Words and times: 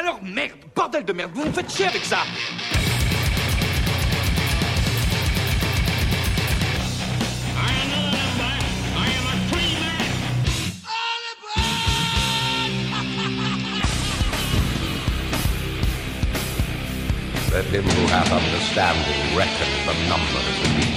Alors 0.00 0.18
merde, 0.22 0.52
bordel 0.74 1.04
de 1.04 1.12
merde, 1.12 1.30
vous 1.34 1.44
me 1.44 1.52
faites 1.52 1.70
chier 1.70 1.86
avec 1.86 2.02
ça 2.02 2.20
Let 17.52 17.66
him 17.66 17.84
who 17.84 18.06
hath 18.06 18.32
understanding 18.32 19.36
reckon 19.36 19.68
the 19.84 19.92
number 20.08 20.38
of 20.38 20.62
the 20.62 20.76
beast. 20.76 20.89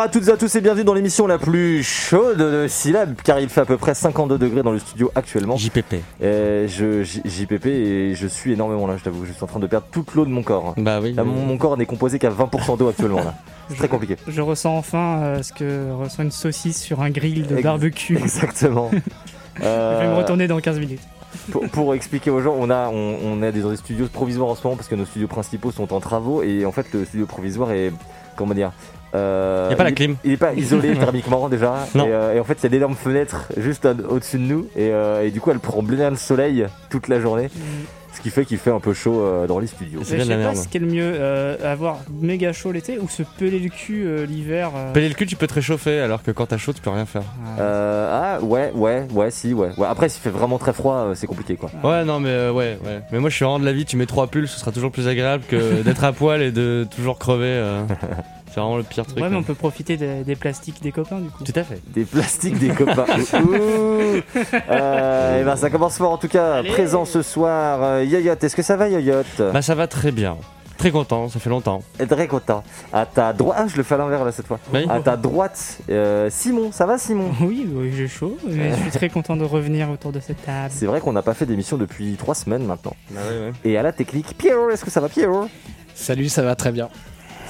Bonsoir 0.00 0.08
à 0.08 0.12
toutes 0.18 0.28
et 0.28 0.32
à 0.32 0.36
tous 0.38 0.54
et 0.54 0.62
bienvenue 0.62 0.84
dans 0.84 0.94
l'émission 0.94 1.26
la 1.26 1.36
plus 1.36 1.82
chaude 1.82 2.38
de 2.38 2.66
syllabes 2.68 3.16
car 3.22 3.38
il 3.38 3.50
fait 3.50 3.60
à 3.60 3.64
peu 3.66 3.76
près 3.76 3.92
52 3.92 4.38
degrés 4.38 4.62
dans 4.62 4.72
le 4.72 4.78
studio 4.78 5.12
actuellement. 5.14 5.58
JPP. 5.58 5.96
Euh, 6.22 6.66
je, 6.66 7.02
J- 7.02 7.20
JPP 7.26 7.66
et 7.66 8.14
je 8.14 8.26
suis 8.26 8.54
énormément 8.54 8.86
là, 8.86 8.96
je 8.96 9.04
t'avoue, 9.04 9.26
je 9.26 9.32
suis 9.32 9.44
en 9.44 9.46
train 9.46 9.60
de 9.60 9.66
perdre 9.66 9.86
toute 9.92 10.14
l'eau 10.14 10.24
de 10.24 10.30
mon 10.30 10.42
corps. 10.42 10.72
Bah 10.78 11.00
oui. 11.02 11.12
Là, 11.12 11.22
mon, 11.22 11.44
mon 11.44 11.58
corps 11.58 11.76
n'est 11.76 11.84
composé 11.84 12.18
qu'à 12.18 12.30
20% 12.30 12.78
d'eau 12.78 12.88
actuellement 12.88 13.18
là. 13.22 13.34
C'est 13.68 13.74
très 13.76 13.88
compliqué. 13.88 14.16
Je 14.26 14.40
ressens 14.40 14.74
enfin 14.74 15.18
euh, 15.20 15.42
ce 15.42 15.52
que 15.52 15.92
ressent 15.92 16.22
une 16.22 16.30
saucisse 16.30 16.80
sur 16.80 17.02
un 17.02 17.10
grill 17.10 17.46
de 17.46 17.56
Ex- 17.56 17.62
barbecue. 17.62 18.16
Exactement. 18.22 18.90
Je 19.56 19.62
vais 19.62 19.66
me 19.66 19.66
Euh, 19.66 20.16
retourner 20.16 20.46
dans 20.48 20.58
15 20.60 20.78
minutes. 20.78 21.02
pour, 21.52 21.68
pour 21.68 21.94
expliquer 21.94 22.30
aux 22.30 22.40
gens, 22.40 22.54
on 22.58 22.70
a, 22.70 22.88
on, 22.88 23.16
on 23.22 23.42
a 23.42 23.52
des, 23.52 23.60
des 23.60 23.76
studios 23.76 24.06
provisoires 24.06 24.48
en 24.48 24.54
ce 24.54 24.62
moment 24.64 24.76
parce 24.76 24.88
que 24.88 24.94
nos 24.94 25.04
studios 25.04 25.28
principaux 25.28 25.70
sont 25.72 25.92
en 25.92 26.00
travaux 26.00 26.42
et 26.42 26.64
en 26.64 26.72
fait 26.72 26.86
le 26.94 27.04
studio 27.04 27.26
provisoire 27.26 27.72
est, 27.72 27.92
comment 28.34 28.54
dire, 28.54 28.72
euh, 29.14 29.68
Y 29.70 29.74
a 29.74 29.76
pas 29.76 29.84
la 29.84 29.90
il- 29.90 29.94
clim. 29.94 30.16
Il 30.24 30.32
est 30.32 30.36
pas 30.36 30.54
isolé 30.54 30.94
thermiquement 30.98 31.48
déjà. 31.48 31.86
Non. 31.94 32.06
Et, 32.06 32.12
euh, 32.12 32.34
et 32.34 32.40
en 32.40 32.44
fait, 32.44 32.54
il 32.60 32.62
y 32.64 32.66
a 32.66 32.68
d'énormes 32.70 32.94
fenêtres 32.96 33.48
juste 33.56 33.86
au-dessus 34.08 34.38
de 34.38 34.42
nous 34.44 34.66
et, 34.76 34.90
euh, 34.92 35.24
et 35.24 35.30
du 35.30 35.40
coup, 35.40 35.50
elle 35.50 35.58
prend 35.60 35.82
bien 35.82 36.10
le 36.10 36.16
soleil 36.16 36.66
toute 36.90 37.08
la 37.08 37.20
journée, 37.20 37.48
ce 38.12 38.20
qui 38.20 38.30
fait 38.30 38.44
qu'il 38.44 38.58
fait 38.58 38.70
un 38.72 38.80
peu 38.80 38.92
chaud 38.92 39.20
euh, 39.20 39.46
dans 39.46 39.58
les 39.60 39.66
studios. 39.68 40.00
Je 40.04 40.16
la 40.16 40.24
sais 40.24 40.30
pas 40.30 40.36
merde. 40.36 40.56
ce 40.56 40.66
qui 40.68 40.76
est 40.76 40.80
le 40.80 40.86
mieux, 40.86 41.12
euh, 41.14 41.56
avoir 41.72 41.98
méga 42.20 42.52
chaud 42.52 42.72
l'été 42.72 42.98
ou 42.98 43.08
se 43.08 43.22
peler 43.22 43.58
le 43.60 43.68
cul 43.68 44.04
euh, 44.04 44.26
l'hiver. 44.26 44.70
euh. 44.76 44.92
Peler 44.92 45.08
le 45.08 45.14
cul, 45.14 45.26
tu 45.26 45.36
peux 45.36 45.46
te 45.46 45.54
réchauffer, 45.54 46.00
alors 46.00 46.22
que 46.22 46.30
quand 46.32 46.46
t'as 46.46 46.56
chaud, 46.58 46.72
tu 46.72 46.80
peux 46.80 46.90
rien 46.90 47.06
faire. 47.06 47.22
Ah, 47.56 47.60
Euh, 47.60 48.38
ah 48.40 48.44
ouais, 48.44 48.72
ouais, 48.74 49.06
ouais, 49.12 49.30
si, 49.30 49.54
ouais. 49.54 49.70
ouais. 49.76 49.86
Après, 49.88 50.08
s'il 50.08 50.20
fait 50.22 50.30
vraiment 50.30 50.58
très 50.58 50.72
froid, 50.72 50.94
euh, 50.96 51.14
c'est 51.14 51.26
compliqué 51.28 51.54
quoi. 51.56 51.70
Ouais, 51.84 52.04
non, 52.04 52.18
mais 52.20 52.30
euh, 52.30 52.52
ouais, 52.52 52.78
ouais. 52.84 53.00
Mais 53.12 53.18
moi, 53.20 53.30
je 53.30 53.36
suis 53.36 53.44
vraiment 53.44 53.60
de 53.60 53.64
la 53.64 53.72
vie, 53.72 53.84
tu 53.84 53.96
mets 53.96 54.06
trois 54.06 54.26
pulls, 54.26 54.48
ce 54.48 54.58
sera 54.58 54.72
toujours 54.72 54.90
plus 54.90 55.06
agréable 55.08 55.44
que 55.48 55.82
d'être 55.84 56.02
à 56.04 56.12
poil 56.12 56.42
et 56.42 56.50
de 56.52 56.86
toujours 56.94 57.18
crever. 57.18 57.62
euh. 58.50 58.54
C'est 58.54 58.60
vraiment 58.60 58.76
le 58.76 58.82
pire 58.82 59.06
truc. 59.06 59.18
ouais, 59.18 59.28
mais 59.28 59.36
on 59.36 59.40
hein. 59.40 59.44
peut 59.44 59.54
profiter 59.54 59.96
des, 59.96 60.24
des 60.24 60.36
plastiques 60.36 60.82
des 60.82 60.92
copains 60.92 61.20
du 61.20 61.30
coup. 61.30 61.44
Tout 61.44 61.52
à 61.54 61.64
fait. 61.64 61.80
Des 61.88 62.04
plastiques 62.04 62.58
des 62.58 62.68
copains. 62.68 63.06
Ouh. 63.34 64.20
Euh, 64.70 65.40
et 65.40 65.44
ben 65.44 65.56
ça 65.56 65.70
commence 65.70 65.96
fort 65.96 66.12
en 66.12 66.18
tout 66.18 66.28
cas. 66.28 66.56
Allez. 66.56 66.70
Présent 66.70 67.04
ce 67.04 67.22
soir, 67.22 67.82
euh, 67.82 68.04
Yoyot. 68.04 68.34
Est-ce 68.40 68.56
que 68.56 68.62
ça 68.62 68.76
va 68.76 68.88
Yoyot 68.88 69.22
Bah, 69.38 69.62
ça 69.62 69.74
va 69.74 69.86
très 69.86 70.12
bien. 70.12 70.36
Très 70.80 70.90
content, 70.92 71.28
ça 71.28 71.38
fait 71.38 71.50
longtemps. 71.50 71.82
Très 72.08 72.26
content. 72.26 72.64
À 72.90 73.04
ta 73.04 73.34
droite, 73.34 73.58
ah, 73.60 73.66
je 73.68 73.76
le 73.76 73.82
fais 73.82 73.96
à 73.96 73.98
l'envers 73.98 74.24
là 74.24 74.32
cette 74.32 74.46
fois. 74.46 74.58
Oui. 74.72 74.86
À 74.88 74.98
ta 75.00 75.18
droite, 75.18 75.78
euh, 75.90 76.30
Simon. 76.30 76.72
Ça 76.72 76.86
va 76.86 76.96
Simon? 76.96 77.32
Oui, 77.42 77.68
oui, 77.70 77.92
j'ai 77.94 78.08
chaud. 78.08 78.38
Mais 78.48 78.70
je 78.70 78.76
suis 78.80 78.90
très 78.90 79.10
content 79.10 79.36
de 79.36 79.44
revenir 79.44 79.90
autour 79.90 80.10
de 80.10 80.20
cette 80.20 80.42
table. 80.42 80.70
C'est 80.70 80.86
vrai 80.86 81.02
qu'on 81.02 81.12
n'a 81.12 81.20
pas 81.20 81.34
fait 81.34 81.44
d'émission 81.44 81.76
depuis 81.76 82.14
trois 82.14 82.34
semaines 82.34 82.64
maintenant. 82.64 82.96
Bah. 83.10 83.20
Et 83.62 83.76
à 83.76 83.82
la 83.82 83.92
technique, 83.92 84.38
Pierrot. 84.38 84.70
Est-ce 84.70 84.82
que 84.82 84.90
ça 84.90 85.02
va 85.02 85.10
Pierrot? 85.10 85.48
Salut, 85.94 86.30
ça 86.30 86.40
va 86.40 86.54
très 86.54 86.72
bien. 86.72 86.88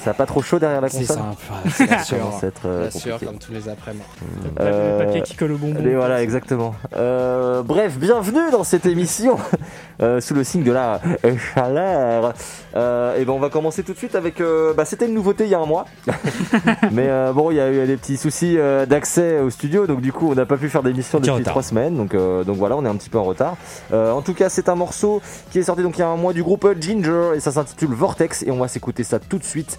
Ça 0.03 0.11
va 0.11 0.15
pas 0.15 0.25
trop 0.27 0.41
chaud 0.41 0.59
derrière 0.59 0.81
la 0.81 0.89
C'est 0.89 1.01
console 1.01 1.17
simple, 1.19 1.43
c'est 1.75 1.87
bien 1.87 1.99
Ça 1.99 2.05
sûr. 2.05 2.19
commence 2.19 2.43
à 2.43 2.47
être 2.47 2.63
euh, 2.65 2.89
Bien 2.89 3.01
sûr, 3.01 3.19
comme 3.19 3.39
tous 3.39 3.53
les 3.53 3.69
après-midi. 3.69 4.03
Le 4.23 4.51
Euh, 4.65 5.05
papier 5.05 5.21
qui 5.23 5.35
colle 5.37 5.53
au 5.53 5.59
bonbon. 5.59 5.85
Et 5.85 5.95
voilà, 5.95 6.23
exactement. 6.23 6.75
Euh, 6.97 7.63
bref, 7.63 7.99
bienvenue 7.99 8.51
dans 8.51 8.65
cette 8.65 8.87
émission 8.87 9.37
euh, 10.03 10.21
sous 10.23 10.33
le 10.33 10.43
signe 10.43 10.63
de 10.63 10.73
la 10.73 11.01
euh, 11.27 11.37
chaleur. 11.55 12.33
Euh, 12.77 13.17
et 13.19 13.25
ben 13.27 13.33
on 13.35 13.39
va 13.39 13.51
commencer 13.51 13.83
tout 13.83 13.93
de 13.93 13.99
suite 13.99 14.15
avec. 14.15 14.41
euh, 14.41 14.73
bah, 14.73 14.87
c'était 14.87 15.07
une 15.07 15.13
nouveauté 15.15 15.45
il 15.45 15.51
y 15.51 15.55
a 15.55 15.59
un 15.61 15.67
mois, 15.67 15.85
mais 16.93 17.09
euh, 17.09 17.33
bon, 17.35 17.51
il 17.51 17.57
y 17.57 17.61
a 17.61 17.71
eu 17.71 17.87
des 17.87 17.97
petits 17.99 18.17
soucis 18.17 18.57
euh, 18.59 18.87
d'accès 18.87 19.41
au 19.41 19.51
studio, 19.51 19.87
donc 19.87 20.01
du 20.01 20.13
coup 20.15 20.31
on 20.31 20.35
n'a 20.35 20.47
pas 20.47 20.57
pu 20.57 20.71
faire 20.71 20.83
d'émission 20.83 21.21
depuis 21.21 21.45
trois 21.45 21.63
semaines. 21.63 21.97
Donc 21.97 22.15
euh, 22.15 22.43
donc 22.45 22.57
voilà, 22.57 22.77
on 22.77 22.85
est 22.87 22.89
un 22.89 22.97
petit 22.97 23.11
peu 23.11 23.19
en 23.19 23.25
retard. 23.25 23.57
Euh, 23.93 24.13
en 24.13 24.23
tout 24.23 24.33
cas, 24.35 24.49
c'est 24.49 24.69
un 24.71 24.77
morceau 24.77 25.21
qui 25.51 25.59
est 25.59 25.65
sorti 25.65 25.83
donc 25.83 25.99
il 25.99 26.01
y 26.01 26.05
a 26.05 26.09
un 26.09 26.17
mois 26.17 26.33
du 26.33 26.43
groupe 26.43 26.67
Ginger 26.81 27.33
et 27.37 27.41
ça 27.41 27.53
s'intitule 27.53 27.91
Vortex 27.93 28.43
et 28.45 28.51
on 28.51 28.59
va 28.59 28.69
s'écouter 28.69 29.05
ça 29.05 29.19
tout 29.19 29.39
de 29.39 29.45
suite 29.45 29.79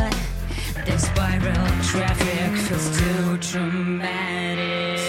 The 0.85 0.97
spiral 0.97 1.67
traffic 1.83 2.57
feels 2.57 2.97
too 2.97 3.37
dramatic. 3.37 5.00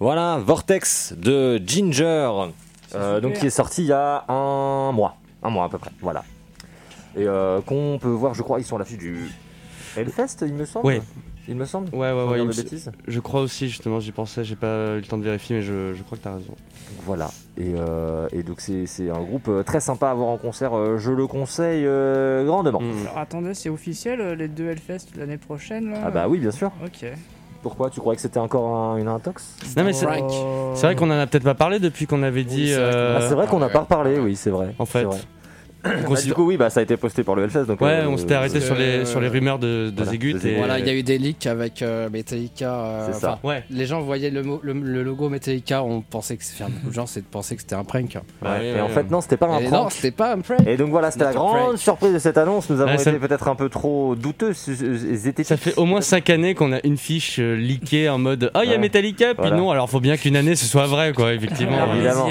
Voilà, 0.00 0.38
Vortex 0.38 1.12
de 1.16 1.60
Ginger, 1.64 2.30
euh, 2.94 3.20
donc 3.20 3.34
qui 3.34 3.46
est 3.46 3.50
sorti 3.50 3.82
il 3.82 3.88
y 3.88 3.92
a 3.92 4.24
un 4.28 4.92
mois, 4.92 5.16
un 5.42 5.50
mois 5.50 5.66
à 5.66 5.68
peu 5.68 5.76
près, 5.76 5.90
voilà. 6.00 6.24
Et 7.16 7.26
euh, 7.26 7.60
qu'on 7.60 7.98
peut 8.00 8.08
voir, 8.08 8.32
je 8.32 8.42
crois, 8.42 8.60
ils 8.60 8.64
sont 8.64 8.76
à 8.76 8.78
l'affiche 8.78 8.96
du 8.98 9.28
Hellfest, 9.96 10.38
il 10.46 10.54
me 10.54 10.64
semble. 10.64 10.86
Ouais. 10.86 11.02
Il 11.48 11.56
me 11.56 11.64
semble. 11.66 11.94
Ouais, 11.94 12.12
ouais, 12.12 12.24
ouais. 12.24 12.34
dire 12.36 12.36
il 12.36 12.42
de 12.42 12.44
me- 12.46 12.62
bêtises. 12.62 12.92
Je 13.08 13.20
crois 13.20 13.40
aussi, 13.42 13.68
justement, 13.68 13.98
j'y 14.00 14.12
pensais, 14.12 14.42
j'ai 14.44 14.56
pas 14.56 14.94
eu 14.94 15.00
le 15.00 15.02
temps 15.06 15.18
de 15.18 15.24
vérifier, 15.24 15.56
mais 15.56 15.62
je, 15.62 15.92
je 15.94 16.02
crois 16.02 16.16
que 16.16 16.22
t'as 16.22 16.34
raison. 16.34 16.46
Donc 16.48 16.56
Voilà. 17.04 17.30
Et, 17.58 17.74
euh, 17.76 18.28
et 18.32 18.42
donc 18.42 18.60
c'est 18.60 19.10
un 19.10 19.20
groupe 19.20 19.50
très 19.66 19.80
sympa 19.80 20.10
à 20.10 20.14
voir 20.14 20.28
en 20.28 20.38
concert. 20.38 20.70
je 20.98 21.10
le 21.10 21.26
conseille 21.26 21.84
euh, 21.86 22.46
grandement. 22.46 22.80
Mm. 22.80 23.00
Alors 23.02 23.18
attendez, 23.18 23.52
c'est 23.54 23.68
officiel 23.68 24.20
les 24.34 24.48
deux 24.48 24.68
Hellfest 24.70 25.08
l'année 25.16 25.38
prochaine 25.38 25.90
là? 25.90 25.98
Ah 26.06 26.10
bah 26.10 26.26
oui, 26.28 26.38
bien 26.38 26.52
sûr. 26.52 26.70
Ok. 26.84 27.04
Pourquoi 27.62 27.90
Tu 27.90 28.00
croyais 28.00 28.16
que 28.16 28.22
c'était 28.22 28.40
encore 28.40 28.74
un- 28.74 28.96
une 28.96 29.08
intox 29.08 29.54
Non, 29.76 29.84
mais 29.84 29.92
c'est. 29.92 30.06
Oh. 30.06 30.72
vrai 30.74 30.94
qu'on 30.96 31.10
en 31.10 31.18
a 31.18 31.26
peut-être 31.26 31.44
pas 31.44 31.54
parlé 31.54 31.78
depuis 31.78 32.06
qu'on 32.06 32.22
avait 32.22 32.44
dit. 32.44 32.68
c'est 32.68 32.74
vrai 32.76 32.90
qu'on- 32.90 32.96
euh, 32.96 33.16
Ah, 33.18 33.28
C'est 33.28 33.34
vrai 33.34 33.46
qu'on 33.46 33.58
n'a 33.58 33.66
ouais. 33.66 33.72
pas 33.72 33.80
reparlé, 33.80 34.18
oui, 34.18 34.34
c'est 34.36 34.50
vrai. 34.50 34.74
En 34.78 34.86
fait. 34.86 35.06
Bah, 35.82 36.20
du 36.22 36.34
coup, 36.34 36.44
oui, 36.46 36.56
bah, 36.56 36.68
ça 36.70 36.80
a 36.80 36.82
été 36.82 36.96
posté 36.96 37.22
par 37.22 37.34
le 37.34 37.44
Hellfest. 37.44 37.64
Donc, 37.64 37.80
Ouais, 37.80 38.00
euh, 38.02 38.08
on 38.08 38.16
s'était 38.16 38.34
arrêté 38.34 38.58
euh, 38.58 38.60
sur 38.60 38.74
les, 38.74 39.04
sur 39.06 39.20
les 39.20 39.28
rumeurs 39.28 39.58
de, 39.58 39.90
de 39.90 39.94
voilà, 39.96 40.10
Zegut 40.10 40.32
de 40.34 40.38
et. 40.38 40.40
Zegut. 40.40 40.56
Voilà, 40.58 40.78
il 40.78 40.86
y 40.86 40.90
a 40.90 40.94
eu 40.94 41.02
des 41.02 41.16
leaks 41.18 41.46
avec 41.46 41.80
euh, 41.82 42.10
Metallica. 42.10 42.74
euh, 42.74 43.08
C'est 43.12 43.18
ça. 43.20 43.38
Ouais. 43.42 43.64
Les 43.70 43.86
gens 43.86 44.00
voyaient 44.00 44.30
le, 44.30 44.42
le, 44.62 44.72
le 44.72 45.02
logo 45.02 45.28
Metallica, 45.28 45.82
on 45.82 46.02
pensait 46.02 46.36
que 46.36 46.42
enfin, 46.42 46.70
beaucoup 46.70 46.88
de 46.90 46.94
gens 46.94 47.06
pensaient 47.30 47.54
que 47.56 47.62
c'était 47.62 47.74
un 47.76 47.84
prank. 47.84 48.18
Ouais, 48.42 48.48
Ouais, 48.48 48.66
et 48.76 48.80
en 48.80 48.88
fait, 48.88 49.10
non, 49.10 49.20
c'était 49.20 49.36
pas 49.38 49.46
un 49.46 49.58
Et 49.60 49.64
prank. 49.64 49.82
non, 49.84 49.88
c'était 49.90 50.10
pas 50.10 50.34
un 50.34 50.40
prank. 50.40 50.66
Et 50.66 50.76
donc 50.76 50.90
voilà, 50.90 51.10
c'était 51.10 51.24
la 51.24 51.32
grande 51.32 51.56
Prank. 51.56 51.78
surprise 51.78 52.12
de 52.12 52.18
cette 52.18 52.36
annonce. 52.38 52.68
Nous 52.68 52.80
avons 52.80 52.92
Ouais, 52.92 52.98
ça- 52.98 53.10
été 53.10 53.18
peut-être 53.18 53.48
un 53.48 53.54
peu 53.54 53.68
trop 53.68 54.14
douteux. 54.14 54.52
Ça 54.52 55.56
fait 55.56 55.74
au 55.78 55.84
moins 55.86 56.00
5 56.02 56.28
années 56.30 56.54
qu'on 56.54 56.72
a 56.72 56.80
une 56.84 56.96
fiche 56.98 57.38
euh, 57.38 57.54
leakée 57.56 58.08
en 58.08 58.18
mode 58.18 58.50
Oh, 58.54 58.60
il 58.64 58.70
y 58.70 58.74
a. 58.74 58.78
Metallica, 58.78 59.28
puis 59.34 59.36
Voilà. 59.38 59.56
non, 59.56 59.70
alors 59.70 59.88
faut 59.90 60.00
bien 60.00 60.16
qu'une 60.16 60.36
année 60.36 60.56
ce 60.56 60.66
soit 60.66 60.86
vrai, 60.86 61.12
quoi, 61.14 61.32
effectivement. 61.34 61.76
Ah, 61.80 61.86
Euh, 61.90 61.94
évidemment. 61.94 62.28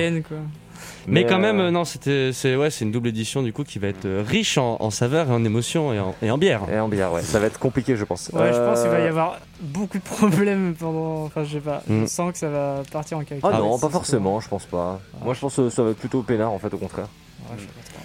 Mais 1.09 1.25
quand 1.25 1.35
euh, 1.35 1.39
même, 1.39 1.59
euh, 1.59 1.71
non, 1.71 1.85
c'était, 1.85 2.31
c'est, 2.33 2.55
ouais, 2.55 2.69
c'est 2.69 2.85
une 2.85 2.91
double 2.91 3.09
édition 3.09 3.41
du 3.43 3.51
coup 3.53 3.63
qui 3.63 3.79
va 3.79 3.87
être 3.87 4.05
euh, 4.05 4.23
riche 4.25 4.57
en, 4.57 4.77
en 4.79 4.89
saveurs 4.89 5.27
et 5.29 5.31
en 5.31 5.43
émotions 5.43 5.93
et 5.93 5.99
en, 5.99 6.15
et 6.21 6.31
en 6.31 6.37
bière. 6.37 6.61
Et 6.71 6.79
en 6.79 6.87
bière, 6.87 7.11
ouais. 7.13 7.21
Ça 7.21 7.39
va 7.39 7.47
être 7.47 7.59
compliqué, 7.59 7.95
je 7.95 8.03
pense. 8.05 8.29
Ouais, 8.33 8.53
je 8.53 8.59
pense 8.59 8.81
qu'il 8.81 8.89
va 8.91 8.99
y 8.99 9.03
Euh, 9.03 9.09
avoir 9.09 9.39
beaucoup 9.61 9.97
de 9.97 10.03
problèmes 10.03 10.75
pendant. 10.79 11.23
Enfin, 11.25 11.43
je 11.43 11.53
sais 11.53 11.59
pas. 11.59 11.81
Mm. 11.87 12.01
Je 12.01 12.05
sens 12.07 12.31
que 12.31 12.37
ça 12.37 12.49
va 12.49 12.81
partir 12.91 13.17
en 13.17 13.21
cacahuète. 13.21 13.43
Ah 13.45 13.59
non, 13.59 13.73
cette 13.73 13.81
pas 13.81 13.89
forcément, 13.89 14.39
je 14.39 14.47
pense 14.49 14.65
pas. 14.65 14.99
Moi, 15.23 15.33
je 15.33 15.39
pense 15.39 15.55
que 15.55 15.69
ça 15.69 15.83
va 15.83 15.89
être 15.91 15.97
plutôt 15.99 16.21
peinard, 16.21 16.51
en 16.51 16.59
fait, 16.59 16.73
au 16.73 16.77
contraire. 16.77 17.07
Ouais, 17.49 17.57
je. 17.57 17.63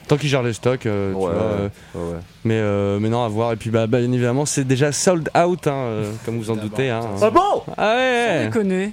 Tant 0.08 0.18
qu'ils 0.18 0.28
gèrent 0.28 0.42
les 0.42 0.52
stocks, 0.52 0.84
euh, 0.84 1.12
tu 1.12 1.16
Ouais, 1.16 1.20
vois, 1.22 1.30
euh, 1.32 1.68
Ouais, 1.94 2.00
ouais. 2.00 2.18
mais, 2.44 2.58
euh, 2.58 2.98
mais 3.00 3.08
non, 3.08 3.24
à 3.24 3.28
voir. 3.28 3.52
Et 3.52 3.56
puis, 3.56 3.70
bah, 3.70 3.86
bah, 3.86 4.00
bien 4.00 4.12
évidemment, 4.12 4.44
c'est 4.44 4.64
déjà 4.64 4.92
sold 4.92 5.30
out, 5.34 5.66
hein, 5.66 5.72
euh, 5.72 6.12
comme 6.26 6.36
vous 6.38 6.50
en 6.50 6.56
doutez. 6.56 6.90
Hein. 6.90 7.00
ça, 7.16 7.30
bon? 7.30 7.40
Ah 7.76 7.94
ouais, 7.96 8.26
Sans 8.28 8.38
ouais. 8.38 8.44
déconner. 8.46 8.92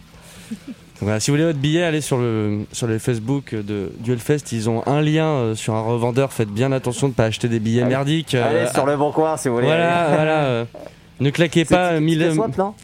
Voilà, 1.02 1.20
si 1.20 1.32
vous 1.32 1.36
voulez 1.38 1.46
votre 1.48 1.58
billet, 1.60 1.82
allez 1.84 2.02
sur 2.02 2.18
le 2.18 2.60
sur 2.72 2.86
les 2.88 3.00
Facebook 3.00 3.56
de 3.56 3.92
du 4.00 4.12
Hellfest. 4.14 4.52
Ils 4.52 4.70
ont 4.70 4.84
un 4.88 5.02
lien 5.02 5.26
euh, 5.26 5.56
sur 5.56 5.74
un 5.74 5.82
revendeur. 5.82 6.32
Faites 6.32 6.50
bien 6.50 6.72
attention 6.72 7.10
de 7.10 7.14
pas 7.14 7.26
acheter 7.26 7.48
des 7.48 7.60
billets 7.60 7.82
Allez. 7.82 7.90
merdiques. 7.90 8.36
euh, 8.36 8.62
Allez, 8.66 8.72
sur 8.72 8.86
le 8.86 8.96
bon 8.98 9.12
coin, 9.12 9.36
si 9.38 9.48
vous 9.48 9.56
voulez. 9.56 9.66
Voilà, 9.68 10.06
voilà. 10.16 10.44
euh, 10.44 10.66
ne 11.20 11.30
claquez 11.32 11.66
pas 11.66 11.92
c'est- 11.96 12.00
mille. 12.02 12.24
c'est 12.30 12.36
swap, 12.36 12.56
non? 12.58 12.76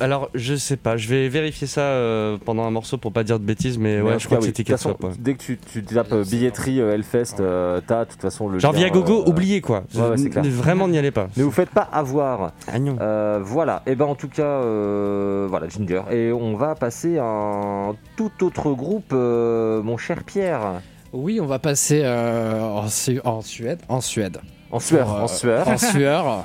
Alors, 0.00 0.28
je 0.34 0.54
sais 0.56 0.76
pas. 0.76 0.96
Je 0.96 1.08
vais 1.08 1.28
vérifier 1.28 1.66
ça 1.66 1.80
euh, 1.82 2.36
pendant 2.44 2.64
un 2.64 2.70
morceau 2.70 2.98
pour 2.98 3.12
pas 3.12 3.22
dire 3.22 3.38
de 3.38 3.44
bêtises, 3.44 3.78
mais 3.78 4.00
ouais, 4.00 4.18
je 4.18 4.26
crois 4.26 4.38
cas, 4.38 4.42
que 4.42 4.46
oui. 4.46 4.52
façon, 4.72 4.88
Swap. 4.90 5.04
ouais. 5.04 5.10
Dès 5.18 5.34
que 5.34 5.38
tu, 5.42 5.58
tu 5.72 5.82
tapes 5.84 6.12
euh, 6.12 6.24
billetterie 6.24 6.80
euh, 6.80 6.94
Hellfest, 6.94 7.36
euh, 7.40 7.80
t'as 7.86 8.04
de 8.04 8.10
toute 8.10 8.20
façon 8.20 8.48
le 8.48 8.58
Genre 8.58 8.72
lien, 8.72 8.78
Viagogo, 8.80 9.22
euh, 9.24 9.28
oubliez 9.30 9.60
quoi. 9.60 9.84
ouais, 9.94 10.00
ouais, 10.00 10.16
c'est 10.16 10.24
N- 10.24 10.30
clair. 10.30 10.44
Vraiment, 10.46 10.88
n'y 10.88 10.98
allez 10.98 11.10
pas. 11.12 11.28
Ne 11.36 11.44
vous 11.44 11.50
faites 11.52 11.70
pas 11.70 11.88
avoir. 11.92 12.52
Ah 12.66 12.78
non. 12.78 12.96
Euh, 13.00 13.40
voilà, 13.42 13.82
et 13.86 13.94
ben 13.94 14.06
en 14.06 14.14
tout 14.16 14.28
cas, 14.28 14.42
euh, 14.42 15.46
voilà 15.48 15.68
Ginger. 15.68 16.02
Et 16.10 16.32
on 16.32 16.56
va 16.56 16.74
passer 16.74 17.18
à 17.18 17.24
un 17.24 17.94
tout 18.16 18.32
autre 18.42 18.72
groupe, 18.72 19.12
euh, 19.12 19.82
mon 19.82 19.96
cher 19.96 20.24
Pierre. 20.24 20.80
Oui, 21.12 21.38
on 21.40 21.46
va 21.46 21.60
passer 21.60 22.02
euh, 22.04 22.60
en, 22.60 22.88
Su- 22.88 23.20
en 23.24 23.40
Suède. 23.42 23.78
En 23.88 24.00
Suède. 24.00 24.38
En 24.72 24.80
sueur, 24.80 25.06
Pour, 25.06 25.16
euh, 25.18 25.22
en 25.22 25.28
sueur. 25.28 25.68
En 25.68 25.76
sueur. 25.78 26.44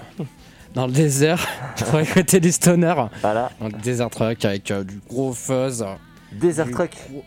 Dans 0.80 0.88
le 0.88 0.94
désert, 0.94 1.46
pour 1.90 2.00
écouter 2.00 2.40
du 2.40 2.54
stoner. 2.54 2.94
Voilà, 3.20 3.50
Donc, 3.60 3.82
desert 3.82 4.10
truck 4.10 4.46
avec 4.46 4.72
euh, 4.72 4.86
du 4.86 5.02
gros 5.10 5.34
fuzz. 5.34 5.86
Desert 6.32 6.68
du 6.68 6.72
Truck. 6.72 6.92
gros- 7.12 7.24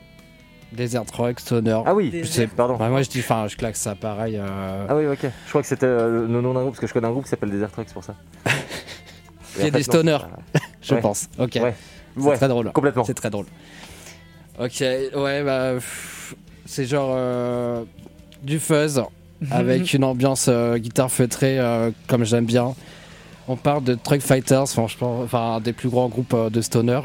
Desert 0.72 1.04
truck, 1.04 1.38
stoner. 1.38 1.80
Ah 1.84 1.94
oui, 1.94 2.24
sais- 2.24 2.46
pardon. 2.46 2.78
Ouais, 2.78 2.88
moi 2.88 3.02
je 3.02 3.10
dis, 3.10 3.18
enfin, 3.20 3.46
je 3.48 3.56
claque 3.58 3.76
ça 3.76 3.94
pareil. 3.94 4.38
euh, 4.38 4.86
Ah 4.88 4.96
oui, 4.96 5.06
ok. 5.06 5.18
Je 5.44 5.48
crois 5.50 5.60
que 5.60 5.68
c'était 5.68 5.84
euh, 5.84 6.26
le 6.26 6.40
nom 6.40 6.54
d'un 6.54 6.60
groupe, 6.62 6.72
parce 6.72 6.80
que 6.80 6.86
je 6.86 6.94
connais 6.94 7.08
un 7.08 7.10
groupe 7.10 7.24
qui 7.24 7.28
s'appelle 7.28 7.50
Desert 7.50 7.70
Truck, 7.70 7.84
c'est 7.88 7.92
pour 7.92 8.04
ça. 8.04 8.14
Il 9.58 9.64
y 9.64 9.66
a 9.66 9.70
des 9.70 9.82
stoners. 9.82 10.16
je 10.80 10.94
Ouais. 10.94 11.00
pense. 11.02 11.28
Ok. 11.38 11.58
Ouais. 11.62 11.74
C'est 12.16 12.22
Ouais, 12.22 12.36
très 12.38 12.48
drôle. 12.48 12.72
complètement. 12.72 13.04
C'est 13.04 13.12
très 13.12 13.28
drôle. 13.28 13.44
Ok, 14.58 14.80
ouais, 14.80 15.42
bah. 15.44 15.72
C'est 16.64 16.86
genre. 16.86 17.10
euh, 17.14 17.84
du 18.42 18.58
fuzz. 18.58 19.02
avec 19.50 19.92
une 19.92 20.04
ambiance 20.04 20.46
euh, 20.48 20.78
guitare 20.78 21.10
feutrée 21.12 21.58
euh, 21.58 21.90
comme 22.06 22.24
j'aime 22.24 22.46
bien. 22.46 22.74
On 23.48 23.56
parle 23.56 23.84
de 23.84 23.94
Truck 23.94 24.20
Fighters, 24.20 24.68
franchement, 24.68 25.20
enfin 25.22 25.56
un 25.56 25.60
des 25.60 25.72
plus 25.72 25.88
grands 25.88 26.08
groupes 26.08 26.34
euh, 26.34 26.50
de 26.50 26.60
stoner. 26.60 27.00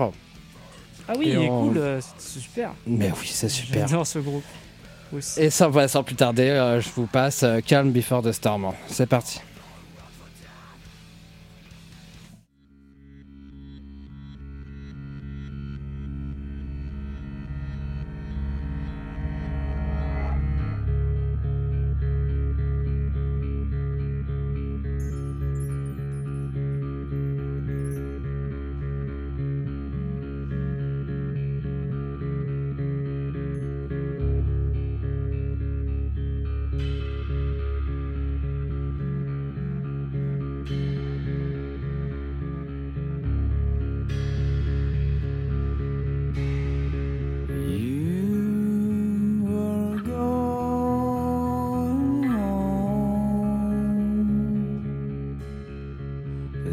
Ah 1.10 1.14
oui, 1.18 1.30
Et 1.30 1.34
il 1.34 1.42
est 1.44 1.48
cool, 1.48 1.78
euh, 1.78 2.00
c'est 2.18 2.40
super. 2.40 2.72
Mais 2.86 3.12
oui, 3.20 3.28
c'est 3.32 3.50
super. 3.50 3.88
J'adore 3.88 4.06
ce 4.06 4.20
groupe. 4.20 4.44
Aussi. 5.16 5.40
Et 5.40 5.50
sans, 5.50 5.70
voilà, 5.70 5.88
sans 5.88 6.04
plus 6.04 6.16
tarder, 6.16 6.50
euh, 6.50 6.82
je 6.82 6.90
vous 6.96 7.08
passe 7.08 7.46
Calm 7.66 7.92
Before 7.92 8.22
the 8.22 8.34
Storm. 8.34 8.74
C'est 8.88 9.08
parti. 9.08 9.40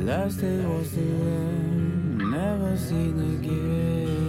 Last 0.05 0.43
day 0.43 0.63
was 0.67 0.91
the 0.93 1.01
end, 1.01 2.19
never 2.19 2.77
seen 2.77 3.19
again. 3.39 4.24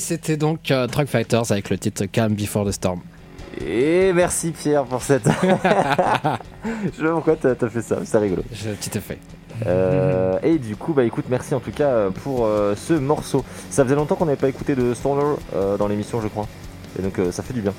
C'était 0.00 0.36
donc 0.36 0.70
euh, 0.70 0.86
Truck 0.86 1.06
Fighters 1.08 1.50
avec 1.52 1.70
le 1.70 1.78
titre 1.78 2.04
Calm 2.06 2.34
Before 2.34 2.66
the 2.66 2.72
Storm. 2.72 3.00
Et 3.64 4.12
merci 4.12 4.52
Pierre 4.52 4.84
pour 4.84 5.02
cette. 5.02 5.24
Je 5.44 6.96
sais 6.96 7.02
pas 7.02 7.10
pourquoi 7.12 7.36
t'as 7.36 7.68
fait 7.68 7.82
ça, 7.82 7.98
c'est 8.04 8.18
rigolo. 8.18 8.42
Je- 8.52 8.70
Petit 8.70 8.96
effet. 8.98 9.18
Euh, 9.66 10.38
et 10.42 10.58
du 10.58 10.76
coup, 10.76 10.92
bah 10.94 11.04
écoute, 11.04 11.26
merci 11.28 11.54
en 11.54 11.60
tout 11.60 11.72
cas 11.72 11.88
euh, 11.88 12.10
pour 12.10 12.46
euh, 12.46 12.74
ce 12.76 12.94
morceau. 12.94 13.44
Ça 13.70 13.84
faisait 13.84 13.94
longtemps 13.96 14.14
qu'on 14.14 14.24
n'avait 14.26 14.36
pas 14.38 14.48
écouté 14.48 14.74
de 14.74 14.94
Stoner 14.94 15.22
euh, 15.54 15.76
dans 15.76 15.86
l'émission, 15.88 16.20
je 16.22 16.28
crois. 16.28 16.46
Et 16.98 17.02
donc 17.02 17.18
euh, 17.18 17.30
ça 17.32 17.42
fait 17.42 17.52
du 17.52 17.60
bien. 17.60 17.74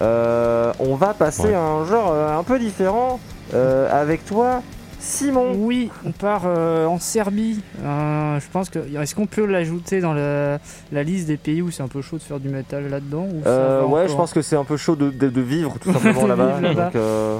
Euh, 0.00 0.72
on 0.78 0.94
va 0.94 1.12
passer 1.14 1.42
Ouais. 1.48 1.54
à 1.54 1.60
un 1.60 1.84
genre 1.86 2.10
euh, 2.12 2.38
un 2.38 2.42
peu 2.42 2.58
différent 2.58 3.18
euh, 3.54 3.88
avec 4.02 4.24
toi, 4.24 4.62
Simon. 5.06 5.52
Oui, 5.56 5.88
on 6.04 6.10
part 6.12 6.42
euh, 6.46 6.86
en 6.86 6.98
Serbie. 6.98 7.60
Euh, 7.82 8.40
je 8.40 8.46
pense 8.50 8.68
que. 8.70 8.78
Est-ce 9.00 9.14
qu'on 9.14 9.26
peut 9.26 9.46
l'ajouter 9.46 10.00
dans 10.00 10.12
la, 10.14 10.58
la 10.92 11.02
liste 11.02 11.26
des 11.28 11.36
pays 11.36 11.62
où 11.62 11.70
c'est 11.70 11.82
un 11.82 11.88
peu 11.88 12.02
chaud 12.02 12.18
de 12.18 12.22
faire 12.22 12.40
du 12.40 12.48
métal 12.48 12.88
là-dedans 12.88 13.26
Euh, 13.46 13.82
ouais, 13.84 13.86
encore 14.02 14.08
je 14.08 14.14
pense 14.16 14.32
que 14.32 14.42
c'est 14.42 14.56
un 14.56 14.64
peu 14.64 14.76
chaud 14.76 14.96
de, 14.96 15.10
de- 15.10 15.28
de 15.28 15.40
vivre 15.40 15.76
tout 15.80 15.92
simplement 15.92 16.26
là-bas. 16.26 16.90
euh, 16.96 17.38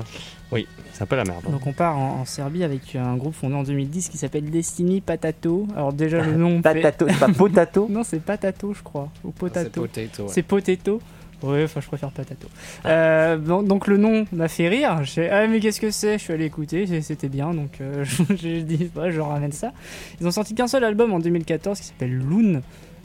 C'est 0.93 1.03
un 1.03 1.07
peu 1.07 1.17
la 1.17 1.25
merde. 1.25 1.43
Donc 1.51 1.67
on 1.67 1.73
part 1.73 1.99
en, 1.99 2.21
en 2.21 2.25
Serbie 2.25 2.63
avec 2.65 2.95
un 2.97 3.17
groupe 3.17 3.35
fondé 3.35 3.55
en 3.57 3.65
2010 3.65 4.09
qui 4.09 4.17
s'appelle 4.17 4.49
Destiny 4.49 5.01
Patato. 5.01 5.67
Alors 5.77 5.93
déjà 5.93 6.23
le 6.23 6.33
nom. 6.37 6.57
fait- 6.63 6.81
Patato, 6.81 7.07
c'est 7.09 7.19
pas 7.19 7.29
potato. 7.29 7.87
Non, 7.91 8.03
c'est 8.05 8.21
Patato, 8.21 8.73
je 8.75 8.83
crois. 8.83 9.09
Ou 9.25 9.29
C'est 9.33 9.39
Potato. 9.41 9.81
Potato. 9.83 10.23
ouais. 10.23 10.29
C'est 10.33 10.43
Potato. 10.43 11.01
Ouais, 11.42 11.64
enfin 11.64 11.81
je 11.81 11.87
préfère 11.87 12.11
Patato. 12.11 12.49
Euh, 12.87 13.37
donc, 13.37 13.87
le 13.87 13.96
nom 13.99 14.25
m'a 14.33 14.49
fait 14.49 14.68
rire. 14.68 15.05
J'ai 15.05 15.29
ah 15.31 15.46
mais 15.46 15.61
qu'est-ce 15.61 15.81
que 15.81 15.90
c'est? 15.90 16.18
Je 16.18 16.22
suis 16.25 16.33
allé 16.33 16.46
écouter, 16.46 17.01
c'était 17.03 17.29
bien, 17.29 17.53
donc 17.53 17.81
euh, 17.81 18.05
dit 18.31 18.90
ouais, 18.96 19.12
je 19.12 19.20
ramène 19.20 19.53
ça. 19.53 19.72
Ils 20.20 20.27
ont 20.27 20.31
sorti 20.31 20.55
qu'un 20.55 20.68
seul 20.68 20.85
album 20.85 21.12
en 21.12 21.18
2014 21.18 21.79
qui 21.79 21.87
s'appelle 21.87 22.16
Loon. 22.16 22.62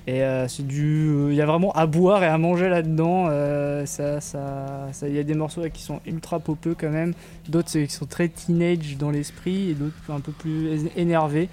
Et 0.07 0.23
euh, 0.23 0.47
c'est 0.47 0.65
du, 0.65 1.27
il 1.29 1.35
y 1.35 1.41
a 1.41 1.45
vraiment 1.45 1.71
à 1.73 1.85
boire 1.85 2.23
et 2.23 2.27
à 2.27 2.37
manger 2.37 2.69
là-dedans. 2.69 3.27
Ça, 3.85 4.19
il 5.03 5.13
y 5.13 5.19
a 5.19 5.23
des 5.23 5.35
morceaux 5.35 5.61
qui 5.71 5.83
sont 5.83 5.99
ultra 6.07 6.39
popeux 6.39 6.75
quand 6.77 6.89
même. 6.89 7.13
D'autres 7.49 7.71
qui 7.71 7.93
sont 7.93 8.05
très 8.05 8.29
teenage 8.29 8.97
dans 8.97 9.11
l'esprit 9.11 9.71
et 9.71 9.73
d'autres 9.73 9.93
un 10.09 10.21
peu 10.21 10.31
plus 10.31 10.87
énervés. 10.95 11.49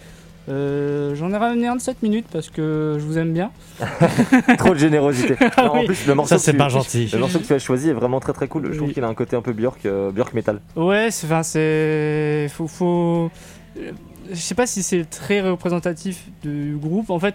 Euh, 0.48 1.14
J'en 1.14 1.30
ai 1.32 1.36
ramené 1.36 1.66
un 1.68 1.76
de 1.76 1.80
7 1.80 2.02
minutes 2.02 2.26
parce 2.32 2.48
que 2.50 2.96
je 2.98 3.04
vous 3.04 3.18
aime 3.18 3.32
bien. 3.32 3.50
Trop 4.58 4.70
de 4.74 4.78
générosité. 4.78 5.36
Non, 5.58 5.64
En 5.72 5.84
plus, 5.84 6.06
le 6.06 6.14
morceau, 6.14 6.30
Ça, 6.30 6.38
c'est 6.38 6.52
que 6.52 6.56
tu- 6.56 6.58
pas 6.58 6.68
gentil. 6.68 7.10
le 7.12 7.18
morceau 7.18 7.38
que 7.38 7.44
tu 7.44 7.52
as 7.52 7.58
choisi 7.58 7.90
est 7.90 7.92
vraiment 7.92 8.20
très 8.20 8.32
très 8.32 8.48
cool. 8.48 8.72
Je 8.72 8.76
trouve 8.78 8.92
qu'il 8.92 9.04
a 9.04 9.08
un 9.08 9.14
côté 9.14 9.36
un 9.36 9.42
peu 9.42 9.52
Björk, 9.52 9.84
euh, 9.86 10.10
Björk 10.10 10.32
metal. 10.34 10.60
Ouais, 10.76 11.08
c'est, 11.10 11.26
enfin, 11.26 11.42
c'est, 11.42 12.48
faut, 12.50 12.66
faut, 12.66 13.30
je 14.30 14.36
sais 14.36 14.54
pas 14.54 14.66
si 14.66 14.82
c'est 14.82 15.04
très 15.08 15.40
représentatif 15.42 16.26
du 16.42 16.76
groupe. 16.80 17.10
En 17.10 17.18
fait, 17.18 17.34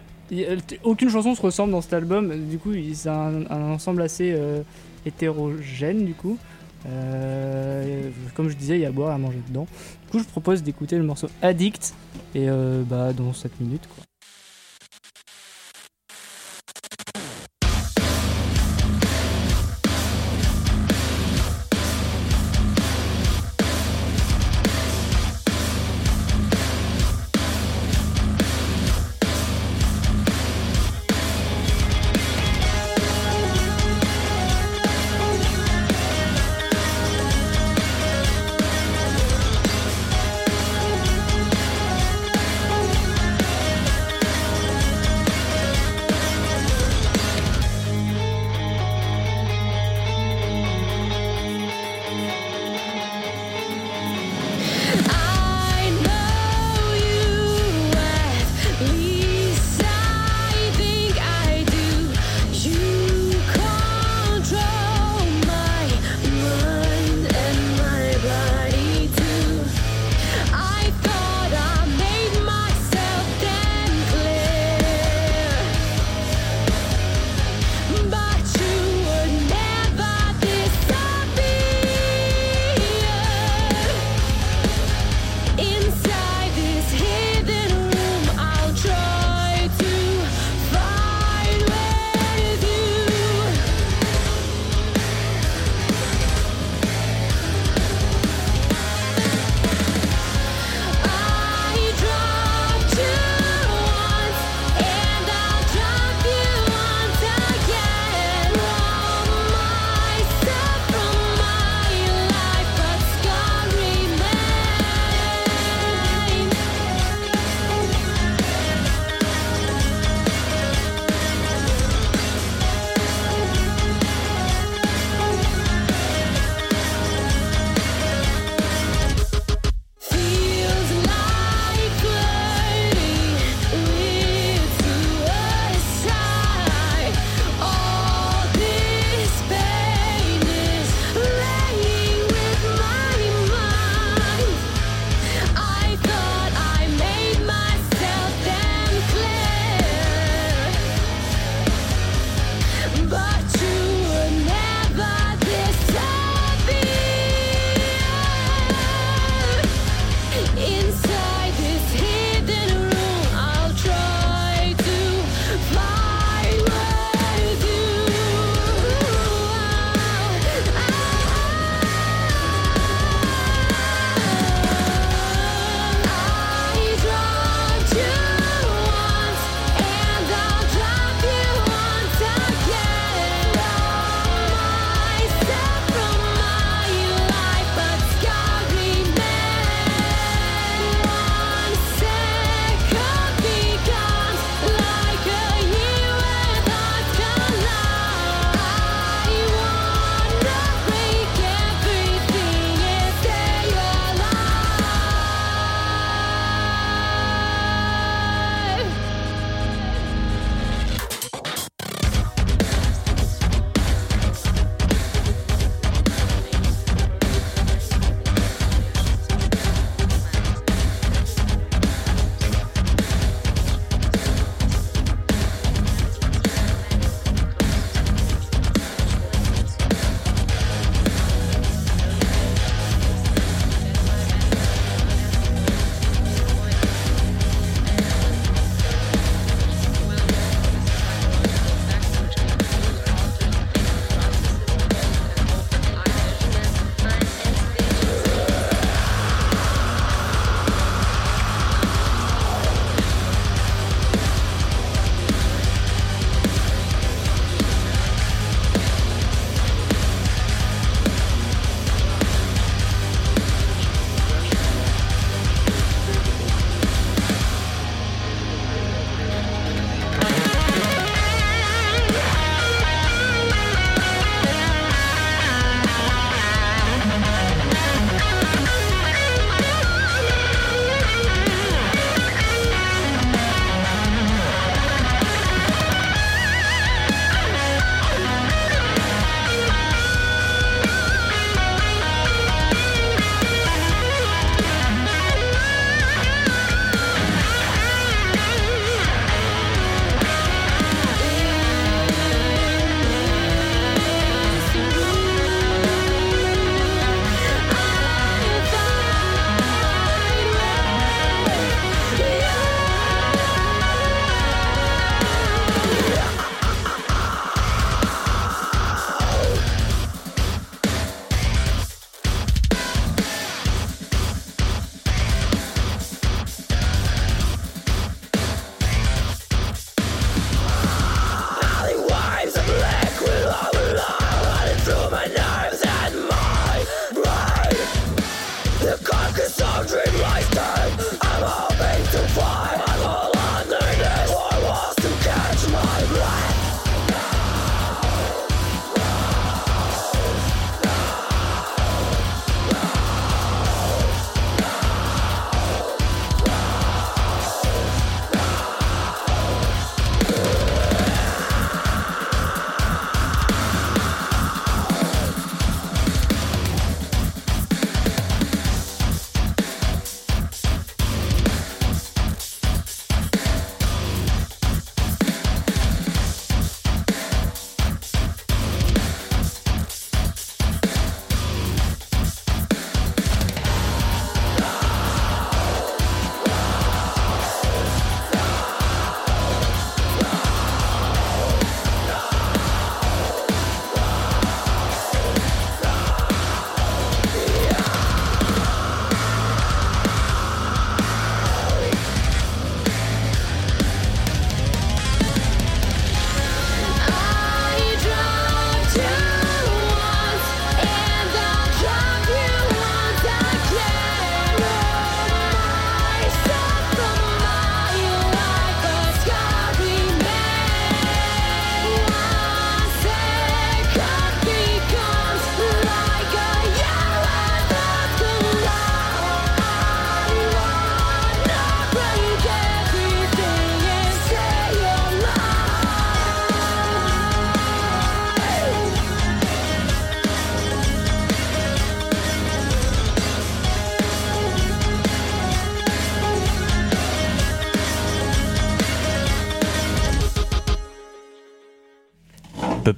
aucune 0.83 1.09
chanson 1.09 1.35
se 1.35 1.41
ressemble 1.41 1.71
dans 1.71 1.81
cet 1.81 1.93
album. 1.93 2.33
Du 2.49 2.57
coup, 2.57 2.71
c'est 2.93 3.09
un, 3.09 3.43
un 3.49 3.61
ensemble 3.71 4.01
assez 4.01 4.33
euh, 4.35 4.61
hétérogène. 5.05 6.05
Du 6.05 6.13
coup, 6.13 6.37
Euh, 6.85 8.09
comme 8.35 8.49
je 8.49 8.55
disais, 8.57 8.75
il 8.75 8.81
y 8.81 8.85
a 8.85 8.89
à 8.89 8.91
boire 8.91 9.11
et 9.11 9.15
à 9.15 9.17
manger 9.17 9.39
dedans. 9.47 9.67
Coup, 10.13 10.19
je 10.19 10.25
propose 10.25 10.61
d'écouter 10.61 10.95
le 10.95 11.03
morceau 11.03 11.27
Addict 11.41 11.95
et 12.35 12.47
euh, 12.47 12.83
bah 12.83 13.13
dans 13.13 13.33
7 13.33 13.59
minutes. 13.59 13.87
Quoi. 13.95 14.03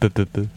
Peu, 0.06 0.10
peu, 0.10 0.26
peu, 0.26 0.42
peu. 0.42 0.48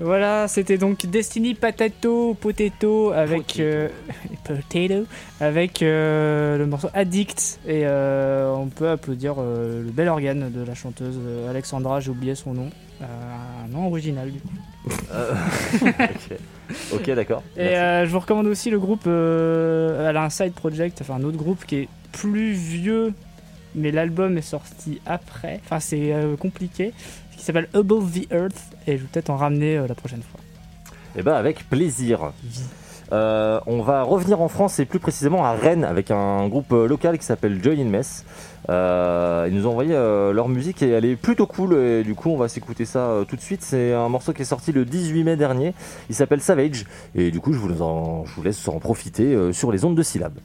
Voilà, 0.00 0.46
c'était 0.48 0.76
donc 0.76 1.06
Destiny 1.06 1.54
Patato 1.54 2.34
Potato 2.34 3.12
avec 3.12 3.58
euh, 3.60 3.88
Potato 4.44 5.06
avec 5.40 5.82
euh, 5.82 6.58
le 6.58 6.66
morceau 6.66 6.88
Addict. 6.92 7.60
Et 7.66 7.82
euh, 7.84 8.52
on 8.54 8.66
peut 8.66 8.90
applaudir 8.90 9.36
euh, 9.38 9.82
le 9.82 9.90
bel 9.90 10.08
organe 10.08 10.50
de 10.50 10.62
la 10.62 10.74
chanteuse 10.74 11.18
euh, 11.18 11.48
Alexandra, 11.50 12.00
j'ai 12.00 12.10
oublié 12.10 12.34
son 12.34 12.52
nom, 12.52 12.70
Euh, 13.00 13.04
un 13.64 13.68
nom 13.68 13.86
original 13.86 14.30
du 14.30 14.40
coup. 14.40 14.92
Euh, 15.14 15.34
ok, 16.92 17.10
d'accord. 17.12 17.42
Et 17.56 17.76
euh, 17.76 18.04
je 18.04 18.10
vous 18.10 18.20
recommande 18.20 18.46
aussi 18.46 18.68
le 18.68 18.78
groupe, 18.78 19.04
euh, 19.06 20.08
elle 20.10 20.16
a 20.18 20.24
un 20.24 20.30
side 20.30 20.52
project, 20.52 20.98
enfin 21.00 21.14
un 21.14 21.24
autre 21.24 21.38
groupe 21.38 21.64
qui 21.64 21.76
est 21.76 21.88
plus 22.12 22.52
vieux, 22.52 23.14
mais 23.74 23.90
l'album 23.92 24.36
est 24.36 24.42
sorti 24.42 25.00
après, 25.06 25.60
enfin 25.64 25.80
c'est 25.80 26.12
euh, 26.12 26.36
compliqué, 26.36 26.92
qui 27.40 27.46
s'appelle 27.46 27.68
Above 27.72 28.12
the 28.12 28.30
Earth 28.32 28.60
et 28.92 28.96
je 28.98 29.02
vais 29.02 29.08
peut-être 29.12 29.30
en 29.30 29.36
ramener 29.36 29.76
euh, 29.78 29.86
la 29.86 29.94
prochaine 29.94 30.22
fois. 30.22 30.40
Eh 31.16 31.22
ben 31.22 31.34
avec 31.34 31.68
plaisir. 31.68 32.32
Euh, 33.12 33.58
on 33.66 33.82
va 33.82 34.04
revenir 34.04 34.40
en 34.40 34.46
France 34.48 34.78
et 34.78 34.84
plus 34.84 35.00
précisément 35.00 35.44
à 35.44 35.52
Rennes 35.54 35.82
avec 35.84 36.12
un 36.12 36.46
groupe 36.46 36.70
euh, 36.72 36.86
local 36.86 37.18
qui 37.18 37.24
s'appelle 37.24 37.60
Joy 37.62 37.80
in 37.82 37.86
Mess. 37.86 38.24
Ils 38.68 39.52
nous 39.52 39.66
ont 39.66 39.70
envoyé 39.70 39.90
leur 39.94 40.48
musique 40.48 40.80
et 40.82 40.90
elle 40.90 41.04
est 41.04 41.16
plutôt 41.16 41.46
cool 41.48 41.74
et 41.74 42.04
du 42.04 42.14
coup 42.14 42.30
on 42.30 42.36
va 42.36 42.46
s'écouter 42.46 42.84
ça 42.84 43.24
tout 43.26 43.34
de 43.34 43.40
suite. 43.40 43.62
C'est 43.62 43.92
un 43.92 44.08
morceau 44.08 44.32
qui 44.32 44.42
est 44.42 44.44
sorti 44.44 44.70
le 44.70 44.84
18 44.84 45.24
mai 45.24 45.36
dernier. 45.36 45.74
Il 46.08 46.14
s'appelle 46.14 46.40
Savage 46.40 46.84
et 47.16 47.32
du 47.32 47.40
coup 47.40 47.52
je 47.52 47.58
vous, 47.58 47.82
en- 47.82 48.24
je 48.26 48.34
vous 48.36 48.42
laisse 48.44 48.68
en 48.68 48.78
profiter 48.78 49.52
sur 49.52 49.72
les 49.72 49.84
ondes 49.84 49.96
de 49.96 50.02
syllabes. 50.04 50.38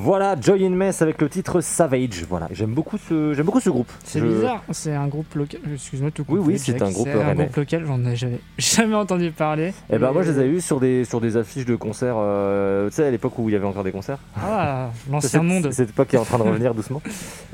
Voilà, 0.00 0.36
Joy 0.40 0.64
in 0.64 0.70
Mess 0.70 1.02
avec 1.02 1.20
le 1.20 1.28
titre 1.28 1.60
Savage. 1.60 2.24
Voilà, 2.28 2.46
j'aime 2.52 2.72
beaucoup 2.72 2.96
ce, 2.98 3.32
j'aime 3.34 3.46
beaucoup 3.46 3.58
ce 3.58 3.68
groupe. 3.68 3.90
C'est 4.04 4.20
Je- 4.20 4.26
bizarre, 4.26 4.62
c'est 4.70 4.94
un 4.94 5.08
groupe 5.08 5.34
local. 5.34 5.60
Excuse-moi 5.74 6.10
de 6.10 6.14
te 6.14 6.22
Oui, 6.22 6.38
couper, 6.38 6.40
oui, 6.52 6.58
c'est 6.58 6.72
Jack. 6.78 6.82
un 6.82 6.92
groupe 6.92 7.08
C'est 7.12 7.20
un 7.20 7.26
rennais. 7.26 7.44
groupe 7.46 7.56
local, 7.56 7.84
j'en 7.84 8.04
ai 8.04 8.14
jamais, 8.14 8.38
jamais 8.58 8.94
entendu 8.94 9.32
parler. 9.32 9.72
Eh 9.92 9.98
ben 9.98 10.12
moi 10.12 10.22
je 10.22 10.30
les 10.30 10.40
ai 10.40 10.46
eu 10.46 10.60
sur 10.60 10.78
des 10.78 11.04
sur 11.04 11.20
des 11.20 11.36
affiches 11.36 11.64
de 11.66 11.74
concerts. 11.74 12.14
euh, 12.16 12.88
tu 12.90 12.94
sais 12.94 13.06
à 13.06 13.10
l'époque 13.10 13.36
où 13.40 13.48
il 13.48 13.52
y 13.54 13.56
avait 13.56 13.66
encore 13.66 13.82
des 13.82 13.90
concerts. 13.90 14.18
Ah, 14.40 14.90
C'est 15.04 15.10
l'ancien 15.12 15.42
monde. 15.42 15.72
Cette 15.72 15.90
époque 15.90 16.06
qui 16.08 16.16
est 16.16 16.20
en 16.20 16.24
train 16.24 16.38
de 16.38 16.44
revenir 16.44 16.74
doucement. 16.74 17.02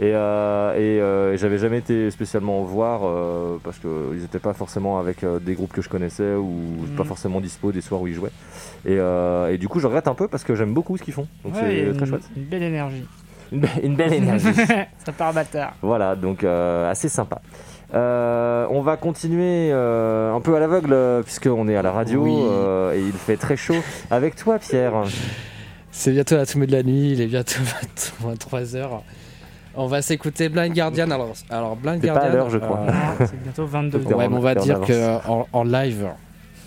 Et, 0.01 0.13
euh, 0.15 0.75
et 0.75 1.01
euh, 1.01 1.37
j'avais 1.39 1.57
jamais 1.59 1.79
été 1.79 2.11
spécialement 2.11 2.63
voir 2.65 3.01
euh, 3.05 3.57
parce 3.65 3.79
qu'ils 3.79 4.21
n'étaient 4.21 4.39
pas 4.39 4.53
forcément 4.53 4.99
avec 4.99 5.25
euh, 5.25 5.39
des 5.39 5.55
groupes 5.55 5.73
que 5.73 5.81
je 5.83 5.89
connaissais 5.89 6.35
ou 6.35 6.61
Mm. 6.75 6.97
pas 6.97 7.05
forcément 7.05 7.41
dispo 7.41 7.73
des 7.73 7.81
soirs 7.81 8.03
où 8.03 8.07
ils 8.07 8.13
jouaient. 8.15 8.33
Et, 8.85 8.97
euh, 8.99 9.51
et 9.51 9.57
du 9.59 9.69
coup, 9.69 9.81
je 9.81 9.87
regrette 9.87 10.09
un 10.09 10.15
peu 10.15 10.29
parce 10.29 10.45
que 10.45 10.55
j'aime 10.55 10.75
beaucoup 10.75 10.99
ce 10.99 11.03
qu'ils 11.03 11.15
font. 11.15 11.27
Donc 11.45 11.55
Ouais, 11.55 11.61
il 11.73 11.79
y 11.79 11.81
a 11.81 11.85
c'est 11.87 11.93
très 11.93 12.01
une, 12.01 12.11
chouette. 12.11 12.23
Une 12.37 12.45
belle 12.45 12.63
énergie. 12.63 13.05
Une, 13.53 13.61
be- 13.61 13.83
une 13.83 13.95
belle 13.97 14.13
énergie. 14.15 14.47
Ça 15.05 15.13
part 15.17 15.33
bâtard. 15.33 15.75
voilà, 15.83 16.17
donc 16.17 16.43
euh, 16.45 16.91
assez 16.91 17.09
sympa. 17.09 17.41
Euh, 17.95 18.67
on 18.71 18.81
va 18.81 18.97
continuer 18.97 19.71
euh, 19.71 20.35
un 20.35 20.41
peu 20.41 20.57
à 20.57 20.59
l'aveugle 20.61 21.23
puisqu'on 21.25 21.69
est 21.69 21.77
à 21.77 21.83
la 21.83 21.93
radio 21.93 22.23
Oui. 22.23 22.33
euh, 22.35 22.93
et 22.95 23.01
il 23.01 23.13
fait 23.13 23.37
très 23.37 23.57
chaud 23.57 23.77
avec 24.11 24.35
toi 24.35 24.59
Pierre. 24.59 24.93
C'est 25.93 26.11
bientôt 26.11 26.35
la 26.37 26.45
tombée 26.47 26.67
de 26.67 26.73
la 26.73 26.83
nuit, 26.83 27.13
il 27.13 27.21
est 27.21 27.27
bientôt 27.27 27.61
23h. 28.25 28.89
On 29.77 29.87
va 29.87 30.03
s'écouter 30.03 30.49
Blind 30.49 30.73
Guardian. 30.75 31.11
Alors, 31.11 31.33
alors 31.51 31.77
Blind 31.77 32.01
T'es 32.01 32.09
pas 32.09 32.15
Guardian. 32.15 32.31
à 32.33 32.35
l'heure, 32.37 32.51
je 32.51 32.59
crois. 32.59 32.81
euh, 32.81 32.91
Ah, 32.93 33.27
c'est 33.27 33.43
bientôt 33.43 33.67
22 33.67 33.99
T'es 34.01 34.13
h 34.13 34.17
ouais, 34.17 34.29
mais 34.29 34.37
on 34.37 34.41
va 34.41 34.55
dire 34.55 34.77
avance. 34.77 34.89
que 34.89 35.29
en, 35.29 35.47
en 35.53 35.65
live, 35.65 36.09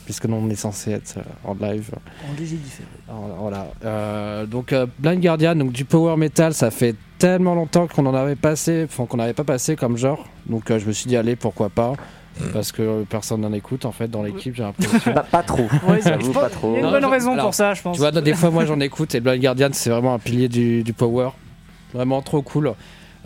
puisque 0.08 0.24
nous 0.24 0.38
on 0.38 0.50
est 0.50 0.56
censé 0.56 0.92
être 0.92 1.16
euh, 1.18 1.22
en 1.44 1.54
live. 1.54 1.90
En 2.26 2.40
léger 2.40 2.56
différé. 2.56 2.88
Alors, 3.10 3.28
Voilà. 3.42 3.68
Euh, 3.84 4.46
donc 4.46 4.72
euh, 4.72 4.86
Blind 5.00 5.20
Guardian, 5.22 5.54
donc 5.54 5.74
du 5.74 5.84
power 5.84 6.16
metal, 6.16 6.54
ça 6.54 6.72
fait 6.72 6.96
tellement 7.18 7.56
longtemps 7.56 7.88
qu'on 7.88 8.06
en 8.06 8.16
avait 8.16 8.38
passé, 8.38 8.86
enfin 8.90 9.06
qu'on 9.06 9.18
n'avait 9.18 9.34
pas 9.34 9.44
passé 9.44 9.76
comme 9.76 9.98
genre. 9.98 10.26
Donc 10.46 10.72
euh, 10.72 10.80
je 10.80 10.86
me 10.86 10.94
suis 10.94 11.10
dit 11.10 11.18
allez 11.18 11.36
pourquoi 11.36 11.68
pas, 11.68 11.92
parce 12.54 12.72
que 12.72 12.82
euh, 12.82 13.04
personne 13.04 13.42
n'en 13.42 13.52
écoute 13.52 13.84
en 13.84 13.92
fait 13.92 14.08
dans 14.08 14.24
l'équipe 14.24 14.56
j'ai 14.56 14.64
l'impression. 14.64 14.98
Pas, 15.14 15.24
pas 15.24 15.44
trop. 15.44 15.68
Ouais, 15.90 16.00
J'avoue, 16.02 16.32
pas 16.32 16.48
trop. 16.50 16.76
Il 16.78 16.80
y 16.80 16.84
a 16.84 16.86
une 16.86 16.92
bonne 16.92 17.06
raison 17.06 17.34
alors, 17.34 17.48
pour 17.48 17.54
ça, 17.54 17.74
je 17.74 17.82
pense. 17.82 17.98
Tu 17.98 18.00
vois, 18.02 18.12
des 18.12 18.34
fois, 18.34 18.50
moi, 18.50 18.64
j'en 18.64 18.80
écoute 18.80 19.14
et 19.14 19.20
Blind 19.20 19.42
Guardian, 19.42 19.70
c'est 19.74 19.90
vraiment 19.90 20.14
un 20.14 20.20
pilier 20.20 20.48
du, 20.48 20.84
du 20.84 20.94
power. 20.94 21.32
Vraiment 21.94 22.22
trop 22.22 22.42
cool. 22.42 22.74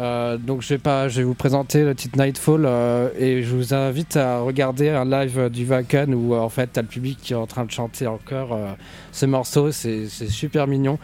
Euh, 0.02 0.38
donc, 0.38 0.62
je 0.62 0.70
vais, 0.70 0.78
pas, 0.80 1.08
je 1.10 1.18
vais 1.18 1.24
vous 1.24 1.36
présenter 1.36 1.84
le 1.84 1.94
titre 1.94 2.18
Nightfall 2.18 2.64
euh, 2.66 3.10
et 3.20 3.44
je 3.44 3.56
vous 3.56 3.74
invite 3.76 4.18
à 4.18 4.40
regarder 4.40 4.90
un 4.90 5.06
live 5.06 5.50
du 5.50 5.64
Vacan 5.64 6.12
où, 6.12 6.34
euh, 6.34 6.40
en 6.40 6.50
fait, 6.50 6.72
t'as 6.74 6.82
le 6.82 6.88
public 6.88 7.20
qui 7.22 7.34
est 7.34 7.36
en 7.36 7.46
train 7.46 7.66
de 7.66 7.72
chanter 7.72 8.08
encore 8.08 8.54
euh, 8.54 8.72
ce 9.12 9.28
morceau. 9.28 9.72
C'est 9.72 10.08
super 10.08 10.66
mignon. 10.66 10.98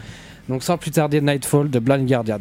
Donc, 0.49 0.63
sans 0.63 0.77
plus 0.77 0.91
tarder, 0.91 1.21
Nightfall 1.21 1.69
de 1.69 1.79
Blind 1.79 2.07
Guardian. 2.07 2.39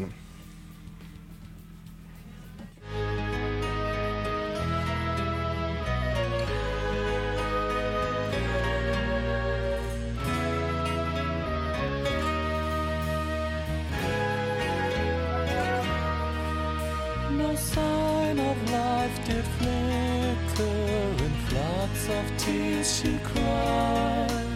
Sign 17.57 18.38
of 18.38 18.70
life 18.70 19.26
did 19.26 19.44
flicker 19.59 21.24
in 21.24 21.32
floods 21.48 22.09
of 22.09 22.36
tears 22.36 23.00
she 23.00 23.18
cried. 23.24 24.46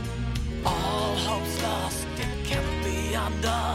All 0.65 1.17
hope's 1.17 1.63
lost, 1.63 2.07
it 2.19 2.45
can't 2.45 2.85
be 2.85 3.15
undone. 3.15 3.70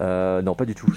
Euh, 0.00 0.42
non, 0.42 0.54
pas 0.54 0.64
du 0.64 0.74
tout. 0.74 0.86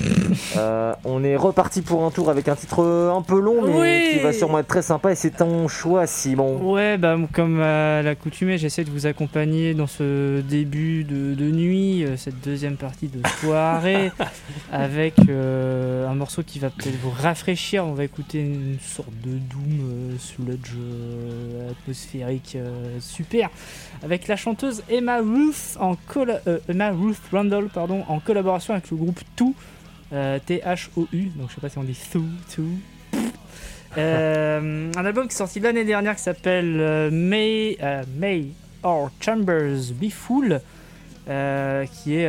Euh, 0.58 0.94
on 1.06 1.24
est 1.24 1.36
reparti 1.36 1.82
pour 1.82 2.04
un 2.06 2.12
tour 2.12 2.30
avec 2.30 2.48
un 2.48 2.56
titre 2.56 2.84
un 2.84 3.22
peu 3.22 3.40
long, 3.40 3.62
mais 3.66 3.74
Oui. 3.74 4.10
qui 4.14 4.20
va 4.24 4.34
sûrement 4.34 4.60
être 4.60 4.68
très 4.68 4.82
sympa. 4.82 5.12
Et 5.12 5.16
c'est 5.16 5.30
ton 5.32 5.68
choix, 5.68 6.08
Simon. 6.08 6.58
Ouais, 6.74 6.98
bah, 6.98 7.16
comme 7.34 7.62
à 7.62 8.02
l'accoutumée, 8.02 8.58
j'essaie 8.58 8.84
de 8.84 8.90
vous 8.90 9.06
accompagner 9.08 9.74
dans 9.74 9.88
ce 9.88 10.42
début 10.42 11.04
de, 11.04 11.34
de 11.36 11.46
nuit, 11.52 12.04
euh, 12.04 12.18
cette 12.18 12.40
deuxième 12.42 12.76
partie 12.76 13.08
de 13.08 13.22
soirée, 13.40 14.12
avec 14.72 15.14
euh, 15.30 16.08
un 16.08 16.16
morceau 16.16 16.44
qui 16.44 16.60
va 16.60 16.70
peut-être 16.70 16.98
vous 17.02 17.12
rafraîchir. 17.12 17.86
On 17.86 17.94
va 17.94 18.04
écouter 18.04 18.40
une 18.42 18.78
sorte 18.82 19.14
de 19.24 19.32
doom 19.38 19.80
euh, 20.12 20.18
sludge 20.18 20.72
euh, 20.78 21.72
atmosphérique 21.72 22.54
euh, 22.56 22.98
super, 23.00 23.50
avec 24.04 24.28
la 24.28 24.36
chanteuse 24.36 24.84
Emma 24.90 25.18
Ruth 25.20 25.78
en 25.80 25.96
euh, 26.18 26.60
Emma 26.70 26.92
Ruth 26.92 27.22
Randall 27.32 27.61
pardon, 27.70 28.03
en 28.07 28.20
collaboration 28.20 28.74
avec 28.74 28.89
le 28.91 28.97
groupe 28.97 29.20
Too, 29.36 29.53
euh, 30.14 30.39
T-H-O-U. 30.45 31.32
Donc 31.36 31.49
je 31.49 31.55
sais 31.55 31.62
pas 31.62 31.70
si 31.70 31.78
on 31.78 31.84
dit 31.84 31.97
Too, 32.12 32.24
Too. 32.53 32.64
Euh, 33.97 34.89
un 34.95 35.05
album 35.05 35.28
qui 35.28 35.34
est 35.34 35.38
sorti 35.38 35.59
l'année 35.59 35.84
dernière 35.84 36.16
qui 36.16 36.22
s'appelle 36.22 36.78
euh, 36.80 37.12
May, 37.12 37.78
euh, 37.84 38.03
May 38.18 38.47
Our 38.84 39.12
Chambers 39.20 39.91
Be 39.93 40.09
Full, 40.09 40.62
qui 41.26 42.16
est. 42.16 42.28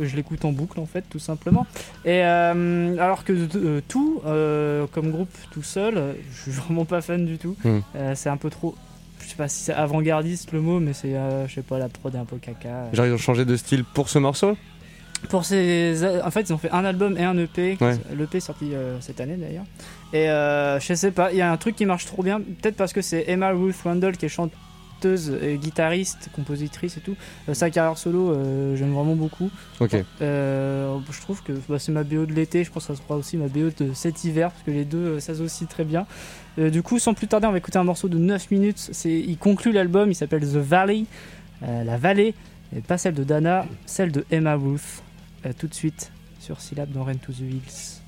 je 0.00 0.16
l'écoute 0.16 0.44
en 0.44 0.52
boucle 0.52 0.80
en 0.80 0.86
fait, 0.86 1.04
tout 1.08 1.18
simplement. 1.18 1.66
Et 2.04 2.24
euh, 2.24 2.96
alors 2.98 3.24
que 3.24 3.32
euh, 3.32 3.80
tout, 3.86 4.20
euh, 4.26 4.86
comme 4.92 5.10
groupe 5.10 5.34
tout 5.50 5.62
seul, 5.62 6.16
je 6.32 6.42
suis 6.42 6.50
vraiment 6.50 6.84
pas 6.84 7.00
fan 7.00 7.24
du 7.24 7.38
tout. 7.38 7.56
Hmm. 7.64 7.80
C'est 8.14 8.28
un 8.28 8.36
peu 8.36 8.50
trop. 8.50 8.74
Je 9.32 9.36
sais 9.38 9.42
pas 9.44 9.48
si 9.48 9.64
c'est 9.64 9.72
avant-gardiste 9.72 10.52
le 10.52 10.60
mot, 10.60 10.78
mais 10.78 10.92
c'est, 10.92 11.14
euh, 11.14 11.48
je 11.48 11.54
sais 11.54 11.62
pas, 11.62 11.78
la 11.78 11.88
prod 11.88 12.14
est 12.14 12.18
un 12.18 12.26
peu 12.26 12.36
caca. 12.36 12.92
Genre, 12.92 13.06
ils 13.06 13.14
ont 13.14 13.16
changé 13.16 13.46
de 13.46 13.56
style 13.56 13.82
pour 13.82 14.10
ce 14.10 14.18
morceau 14.18 14.58
Pour 15.30 15.46
ces, 15.46 15.96
en 16.22 16.30
fait, 16.30 16.42
ils 16.42 16.52
ont 16.52 16.58
fait 16.58 16.70
un 16.70 16.84
album 16.84 17.16
et 17.16 17.24
un 17.24 17.38
EP. 17.38 17.78
Ouais. 17.80 17.96
L'EP 18.14 18.36
est 18.36 18.40
sorti 18.40 18.74
euh, 18.74 19.00
cette 19.00 19.22
année 19.22 19.36
d'ailleurs. 19.36 19.64
Et 20.12 20.28
euh, 20.28 20.78
je 20.80 20.92
sais 20.92 21.12
pas, 21.12 21.32
il 21.32 21.38
y 21.38 21.40
a 21.40 21.50
un 21.50 21.56
truc 21.56 21.76
qui 21.76 21.86
marche 21.86 22.04
trop 22.04 22.22
bien. 22.22 22.40
Peut-être 22.40 22.76
parce 22.76 22.92
que 22.92 23.00
c'est 23.00 23.24
Emma 23.26 23.52
Ruth 23.52 23.76
Randall 23.82 24.18
qui 24.18 24.26
est 24.26 24.28
chanteuse, 24.28 24.58
et 25.42 25.56
guitariste, 25.56 26.28
compositrice 26.34 26.96
et 26.96 27.00
tout. 27.00 27.16
Euh, 27.48 27.54
sa 27.54 27.70
carrière 27.70 27.98
solo, 27.98 28.30
euh, 28.30 28.76
j'aime 28.76 28.92
vraiment 28.92 29.16
beaucoup. 29.16 29.50
Ok. 29.80 29.96
Euh, 30.20 30.98
je 31.10 31.20
trouve 31.20 31.42
que 31.42 31.52
bah, 31.68 31.78
c'est 31.78 31.92
ma 31.92 32.04
BO 32.04 32.26
de 32.26 32.32
l'été. 32.32 32.64
Je 32.64 32.70
pense 32.70 32.86
que 32.86 32.94
ça 32.94 33.02
sera 33.02 33.16
aussi 33.16 33.36
ma 33.36 33.48
BO 33.48 33.70
de 33.76 33.92
cet 33.94 34.24
hiver 34.24 34.50
parce 34.50 34.62
que 34.62 34.70
les 34.70 34.84
deux 34.84 34.98
euh, 34.98 35.20
s'associent 35.20 35.66
très 35.66 35.84
bien. 35.84 36.06
Euh, 36.58 36.70
du 36.70 36.82
coup, 36.82 36.98
sans 36.98 37.14
plus 37.14 37.28
tarder, 37.28 37.46
on 37.46 37.52
va 37.52 37.58
écouter 37.58 37.78
un 37.78 37.84
morceau 37.84 38.08
de 38.08 38.18
9 38.18 38.50
minutes. 38.50 38.90
Il 39.04 39.38
conclut 39.38 39.72
l'album. 39.72 40.10
Il 40.10 40.14
s'appelle 40.14 40.42
The 40.42 40.56
Valley, 40.56 41.04
euh, 41.62 41.84
la 41.84 41.96
vallée, 41.96 42.34
et 42.76 42.80
pas 42.80 42.98
celle 42.98 43.14
de 43.14 43.24
Dana, 43.24 43.66
celle 43.86 44.12
de 44.12 44.24
Emma 44.30 44.54
Ruth. 44.54 45.02
Euh, 45.46 45.52
tout 45.56 45.66
de 45.66 45.74
suite 45.74 46.12
sur 46.38 46.60
Syllab 46.60 46.90
dans 46.92 47.04
Rain 47.04 47.16
to 47.16 47.32
the 47.32 47.40
Hills. 47.40 48.01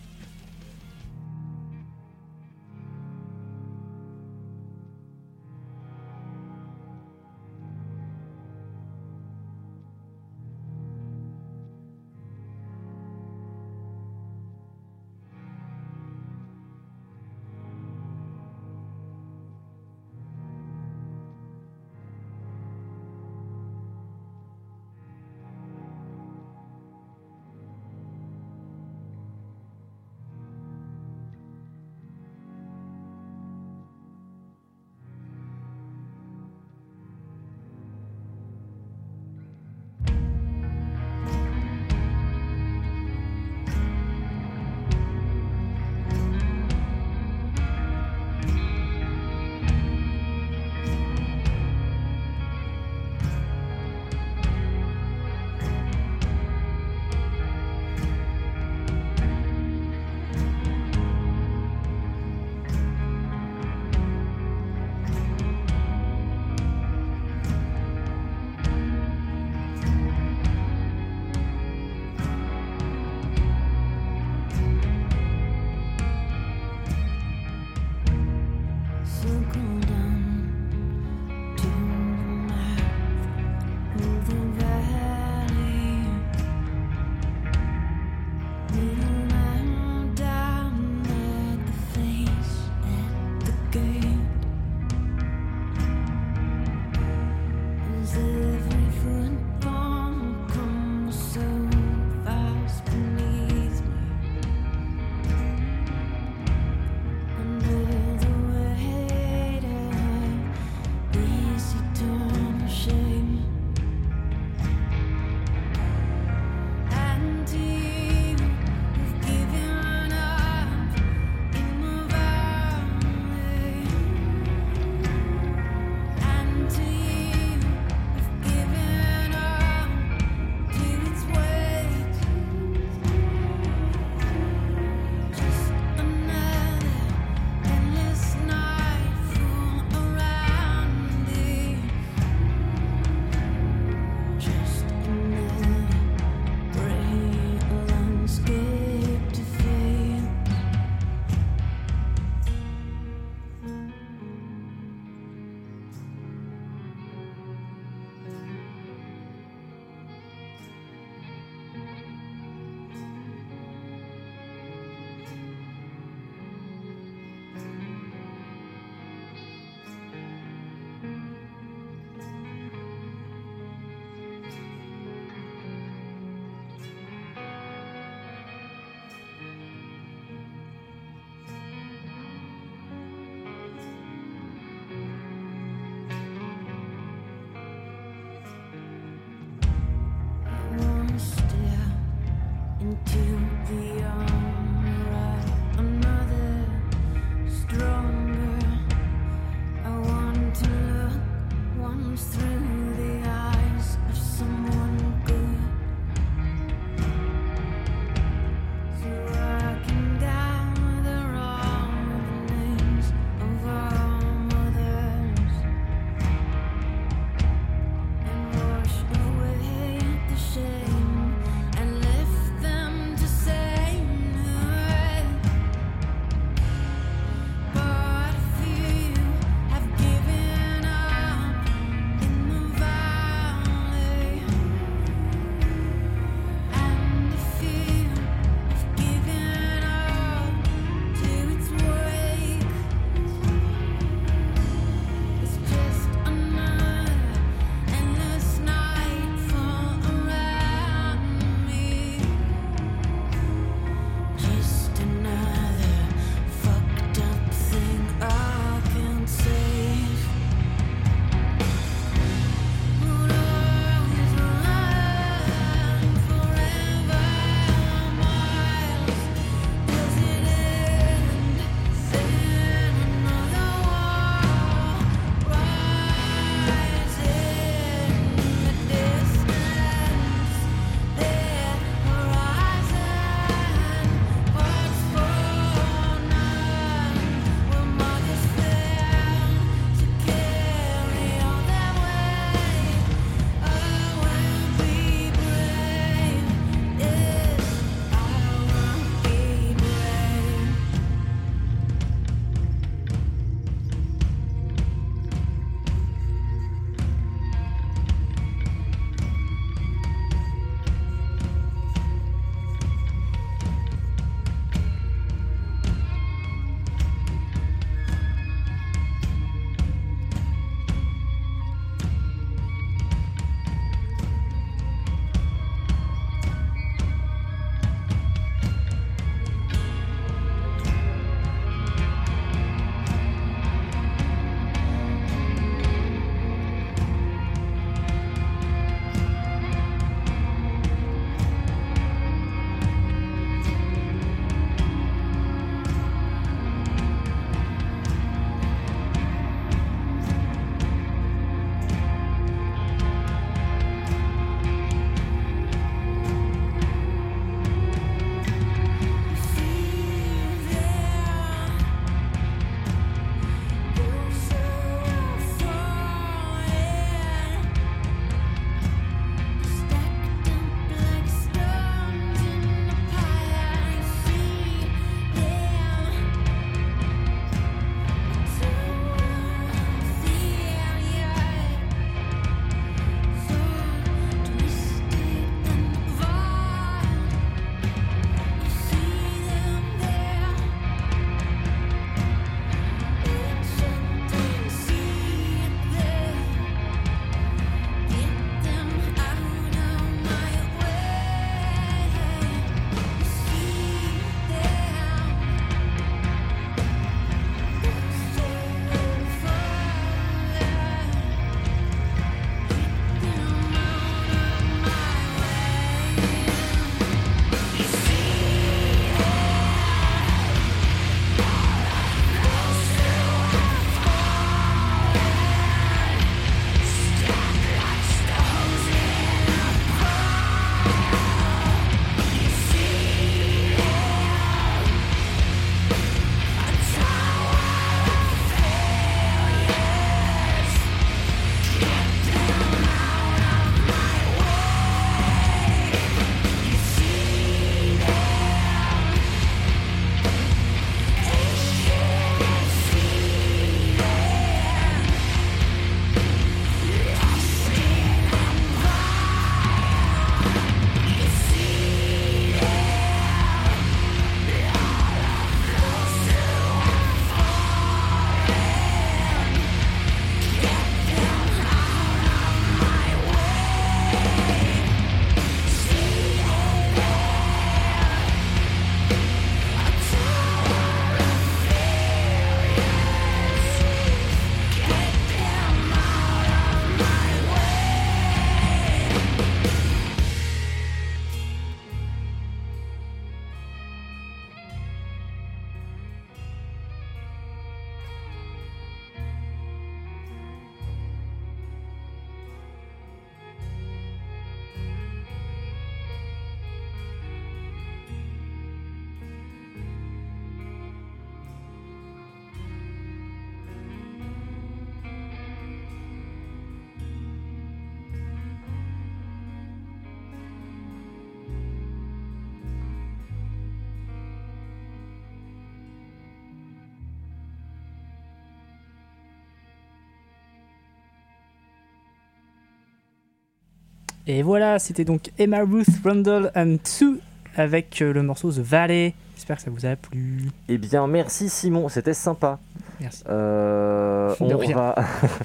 Et 534.27 534.43
voilà, 534.43 534.79
c'était 534.79 535.05
donc 535.05 535.31
Emma 535.39 535.61
Ruth 535.61 535.87
Rundle 536.03 536.51
and 536.57 536.77
Sue 536.85 537.21
avec 537.57 538.01
euh, 538.01 538.13
le 538.13 538.23
morceau 538.23 538.51
The 538.51 538.61
Valley. 538.61 539.15
J'espère 539.37 539.57
que 539.57 539.63
ça 539.63 539.71
vous 539.71 539.85
a 539.85 539.97
plu. 539.97 540.49
Eh 540.69 540.79
bien, 540.79 541.07
merci 541.07 541.51
Simon, 541.51 541.89
c'était 541.91 542.15
sympa. 542.15 542.59
Merci. 543.01 543.23
Euh, 543.29 544.14
De 544.29 544.55
on 544.55 544.57
rien. 544.59 544.77
va. 544.77 544.95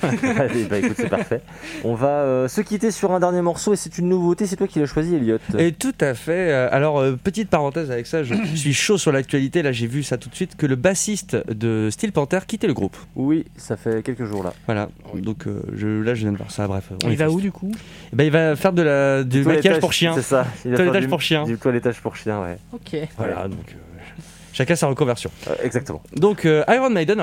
Allez, 0.38 0.64
bah 0.66 0.78
écoute, 0.78 0.96
c'est 0.98 1.10
parfait. 1.10 1.42
On 1.84 1.96
va 1.96 2.08
euh, 2.08 2.48
se 2.48 2.62
quitter 2.62 2.92
sur 2.92 3.12
un 3.12 3.20
dernier 3.20 3.42
morceau 3.42 3.74
et 3.74 3.76
c'est 3.76 3.98
une 3.98 4.10
nouveauté. 4.10 4.46
C'est 4.48 4.56
toi 4.56 4.68
qui 4.68 4.80
l'as 4.80 4.86
choisi, 4.86 5.16
Elliot. 5.16 5.38
Et 5.58 5.72
tout 5.72 5.94
à 6.02 6.14
fait. 6.14 6.52
Euh, 6.52 6.70
Alors, 6.72 7.00
euh, 7.00 7.16
petite 7.22 7.50
parenthèse 7.50 7.92
avec 7.92 8.08
ça, 8.08 8.24
je 8.24 8.34
suis 8.56 8.74
chaud 8.74 8.98
sur 8.98 9.12
l'actualité. 9.12 9.62
Là, 9.62 9.72
j'ai 9.72 9.88
vu 9.88 10.04
ça 10.04 10.18
tout 10.18 10.30
de 10.30 10.36
suite 10.36 10.56
que 10.56 10.66
le 10.66 10.76
bassiste 10.76 11.38
de 11.52 11.90
Steel 11.92 12.12
Panther 12.12 12.40
quittait 12.48 12.68
le 12.68 12.74
groupe. 12.74 12.98
Oui, 13.16 13.46
ça 13.58 13.78
fait 13.78 14.04
quelques 14.04 14.26
jours 14.26 14.44
là. 14.44 14.54
Voilà. 14.66 14.90
Donc 15.16 15.48
euh, 15.48 15.62
je, 15.76 15.88
là, 15.88 16.14
je 16.14 16.22
viens 16.22 16.32
de 16.32 16.38
voir 16.38 16.52
ça. 16.52 16.68
Bref. 16.68 16.90
on 17.04 17.10
Il 17.10 17.18
va 17.18 17.30
où 17.30 17.40
du 17.42 17.52
coup? 17.52 17.72
Eh 18.14 18.16
ben, 18.16 18.24
il 18.24 18.32
va 18.32 18.56
faire 18.56 18.74
de 18.74 18.82
la, 18.82 19.24
du 19.24 19.44
Toilettage, 19.44 19.56
maquillage 19.56 19.80
pour 19.80 19.94
chien. 19.94 20.14
C'est 20.16 20.22
ça. 20.22 20.46
Il 20.66 20.72
va 20.72 20.78
faire 20.78 20.86
Toilettage 20.86 21.04
du- 21.04 21.08
pour 21.10 21.22
chien. 21.22 21.44
Du 21.46 21.58
toilettage 21.58 22.02
pour 22.02 22.16
chien, 22.16 22.42
ouais. 22.42 22.58
Ok. 22.74 22.96
Voilà. 23.18 23.48
Donc, 23.48 23.60
euh, 23.70 23.89
chacun 24.60 24.76
sa 24.76 24.88
reconversion. 24.88 25.32
Euh, 25.48 25.56
exactement. 25.64 26.02
Donc 26.18 26.46
euh, 26.46 26.66
Iron 26.68 26.90
Maiden, 26.90 27.20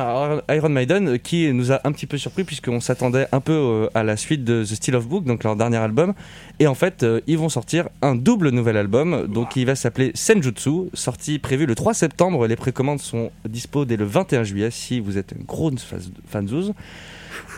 Iron 0.49 0.69
Maiden 0.71 1.19
qui 1.19 1.53
nous 1.53 1.71
a 1.71 1.81
un 1.85 1.93
petit 1.93 2.07
peu 2.07 2.17
surpris 2.17 2.45
puisqu'on 2.45 2.81
s'attendait 2.81 3.27
un 3.31 3.41
peu 3.41 3.53
euh, 3.53 3.89
à 3.95 4.03
la 4.05 4.17
suite 4.17 4.43
de 4.43 4.65
The 4.65 4.75
Steel 4.75 4.97
of 4.97 5.07
Book, 5.07 5.25
donc 5.25 5.45
leur 5.45 5.55
dernier 5.55 5.77
album. 5.77 6.15
Et 6.61 6.67
en 6.67 6.75
fait, 6.75 7.05
ils 7.27 7.37
vont 7.37 7.51
sortir 7.51 7.91
un 8.01 8.15
double 8.15 8.49
nouvel 8.49 8.79
album, 8.79 9.27
donc 9.27 9.57
il 9.57 9.67
va 9.67 9.75
s'appeler 9.75 10.13
Senjutsu, 10.15 10.89
sorti 10.95 11.39
prévu 11.39 11.67
le 11.67 11.75
3 11.75 11.93
septembre. 11.93 12.47
Les 12.47 12.57
précommandes 12.57 13.01
sont 13.01 13.31
dispo 13.47 13.85
dès 13.85 13.99
le 13.99 14.07
21 14.07 14.43
juillet 14.43 14.71
si 14.71 14.99
vous 14.99 15.19
êtes 15.19 15.33
une 15.39 15.45
grosse 15.45 15.83
phase- 15.83 16.11
fanzouz. 16.27 16.73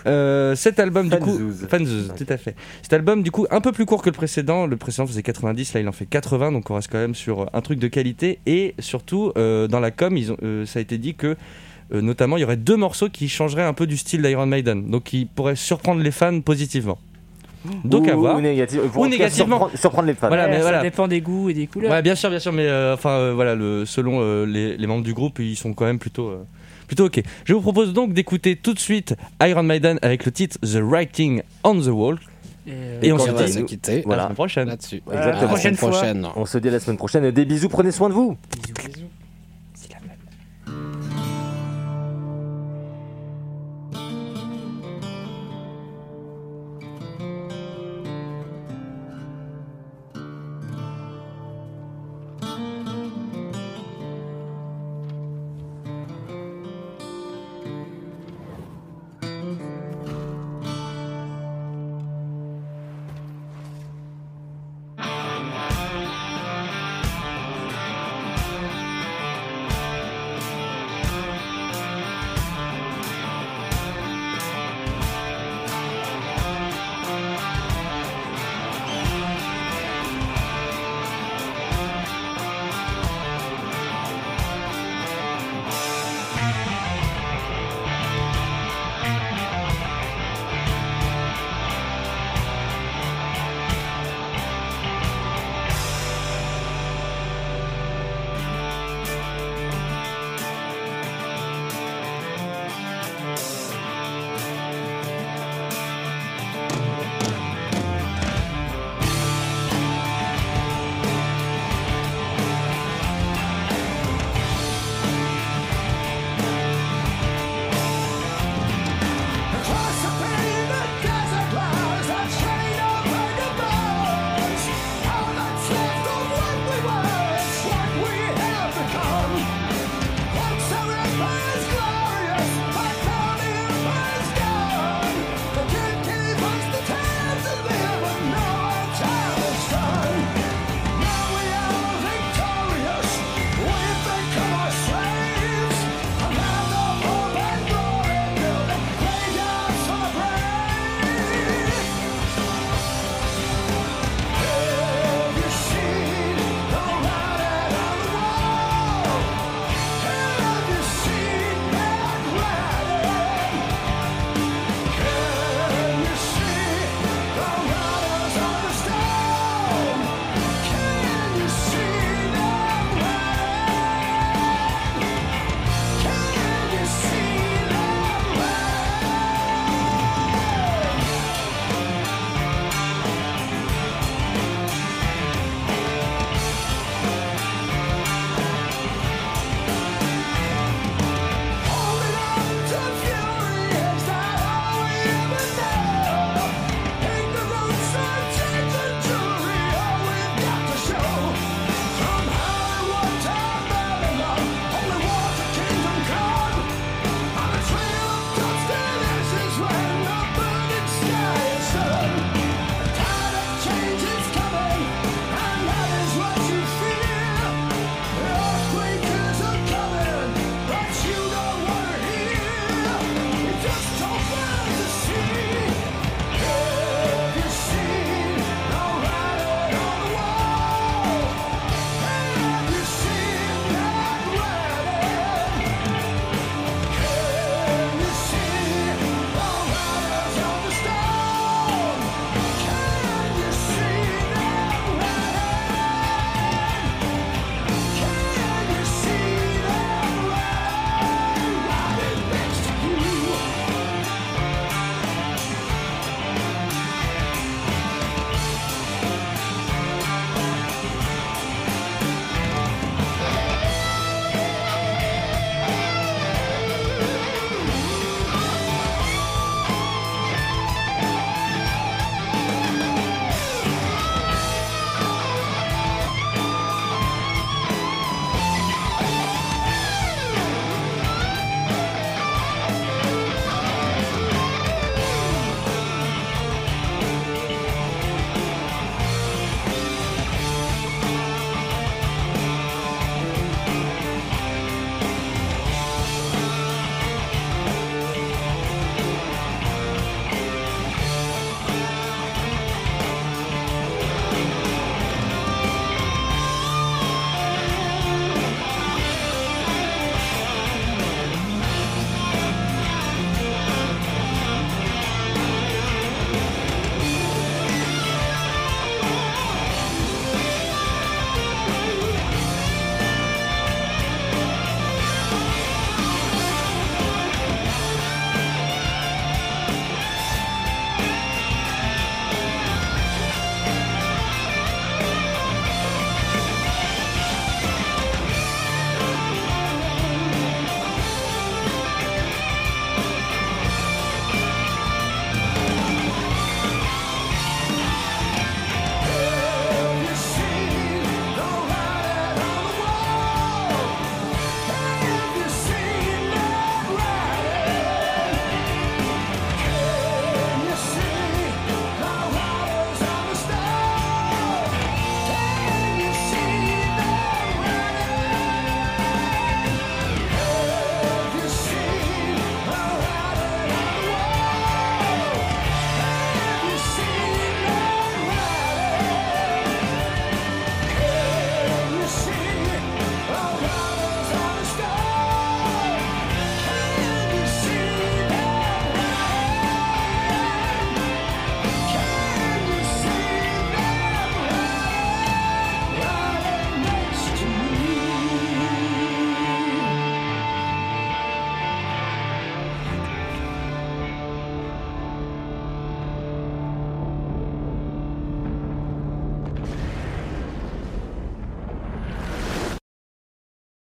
Euh, 0.06 0.54
cet 0.54 0.78
album 0.78 1.08
du 1.08 1.18
coup 1.18 1.38
Fanzouz. 1.68 2.12
tout 2.16 2.26
à 2.28 2.36
fait 2.36 2.54
cet 2.82 2.92
album 2.92 3.22
du 3.22 3.30
coup 3.30 3.46
un 3.50 3.60
peu 3.60 3.72
plus 3.72 3.84
court 3.84 4.00
que 4.02 4.08
le 4.08 4.14
précédent 4.14 4.66
le 4.66 4.76
précédent 4.76 5.06
faisait 5.06 5.22
90 5.22 5.74
là 5.74 5.80
il 5.80 5.88
en 5.88 5.92
fait 5.92 6.06
80 6.06 6.52
donc 6.52 6.70
on 6.70 6.74
reste 6.76 6.88
quand 6.90 6.98
même 6.98 7.14
sur 7.14 7.42
euh, 7.42 7.46
un 7.52 7.60
truc 7.60 7.78
de 7.78 7.88
qualité 7.88 8.38
et 8.46 8.74
surtout 8.78 9.32
euh, 9.36 9.66
dans 9.66 9.80
la 9.80 9.90
com 9.90 10.16
ils 10.16 10.32
ont, 10.32 10.36
euh, 10.42 10.64
ça 10.66 10.78
a 10.78 10.82
été 10.82 10.98
dit 10.98 11.14
que 11.14 11.36
euh, 11.92 12.00
notamment 12.00 12.36
il 12.36 12.40
y 12.40 12.44
aurait 12.44 12.56
deux 12.56 12.76
morceaux 12.76 13.08
qui 13.08 13.28
changeraient 13.28 13.64
un 13.64 13.72
peu 13.74 13.86
du 13.86 13.96
style 13.96 14.22
d'Iron 14.22 14.46
Maiden 14.46 14.88
donc 14.90 15.04
qui 15.04 15.24
pourraient 15.26 15.56
surprendre 15.56 16.00
les 16.02 16.10
fans 16.12 16.40
positivement 16.40 16.98
donc 17.84 18.06
ou, 18.06 18.10
à 18.10 18.14
voir 18.14 18.40
négativement. 18.40 18.84
surprendre, 19.28 19.70
surprendre 19.74 20.06
les 20.06 20.14
fans. 20.14 20.28
Voilà, 20.28 20.44
Ouais, 20.44 20.50
mais 20.50 20.56
ça 20.58 20.62
voilà. 20.62 20.80
dépend 20.80 21.08
des 21.08 21.20
goûts 21.20 21.50
et 21.50 21.54
des 21.54 21.66
couleurs. 21.66 21.90
Ouais, 21.90 22.02
bien 22.02 22.14
sûr, 22.14 22.30
bien 22.30 22.38
sûr, 22.38 22.52
mais 22.52 22.66
euh, 22.66 22.94
enfin 22.94 23.10
euh, 23.10 23.32
voilà, 23.34 23.56
le, 23.56 23.84
selon 23.84 24.20
euh, 24.22 24.46
les, 24.46 24.76
les 24.76 24.86
membres 24.86 25.02
du 25.02 25.12
groupe, 25.12 25.40
ils 25.40 25.56
sont 25.56 25.74
quand 25.74 25.84
même 25.84 25.98
plutôt, 25.98 26.28
euh, 26.28 26.44
plutôt 26.88 27.06
ok. 27.06 27.22
Je 27.44 27.54
vous 27.54 27.60
propose 27.60 27.92
donc 27.92 28.12
d'écouter 28.12 28.56
tout 28.56 28.74
de 28.74 28.78
suite 28.80 29.14
Iron 29.42 29.62
Maiden 29.62 30.00
avec 30.02 30.24
le 30.26 30.32
titre 30.32 30.58
The 30.62 30.80
Writing 30.82 31.42
on 31.62 31.80
the 31.80 31.86
Wall. 31.86 32.18
Et, 32.66 32.70
euh, 32.72 32.98
Et 33.02 33.12
on 33.12 33.16
on 33.16 33.18
se 33.20 33.30
dit 33.44 33.52
se 33.52 33.60
quitter 33.60 33.96
la 33.98 34.02
Voilà. 34.04 34.22
semaine 34.24 34.34
prochaine. 34.34 34.68
là-dessus. 34.68 35.02
Voilà, 35.06 35.20
Exactement. 35.20 35.50
À 35.50 35.54
la 35.54 35.60
semaine 35.62 35.76
prochaine. 35.76 36.28
On 36.36 36.44
se 36.46 36.58
dit 36.58 36.68
à 36.68 36.70
la 36.72 36.80
semaine 36.80 36.96
prochaine. 36.98 37.30
Des 37.30 37.44
bisous, 37.46 37.68
prenez 37.70 37.92
soin 37.92 38.08
de 38.10 38.14
vous. 38.14 38.36
bisous. 38.84 39.07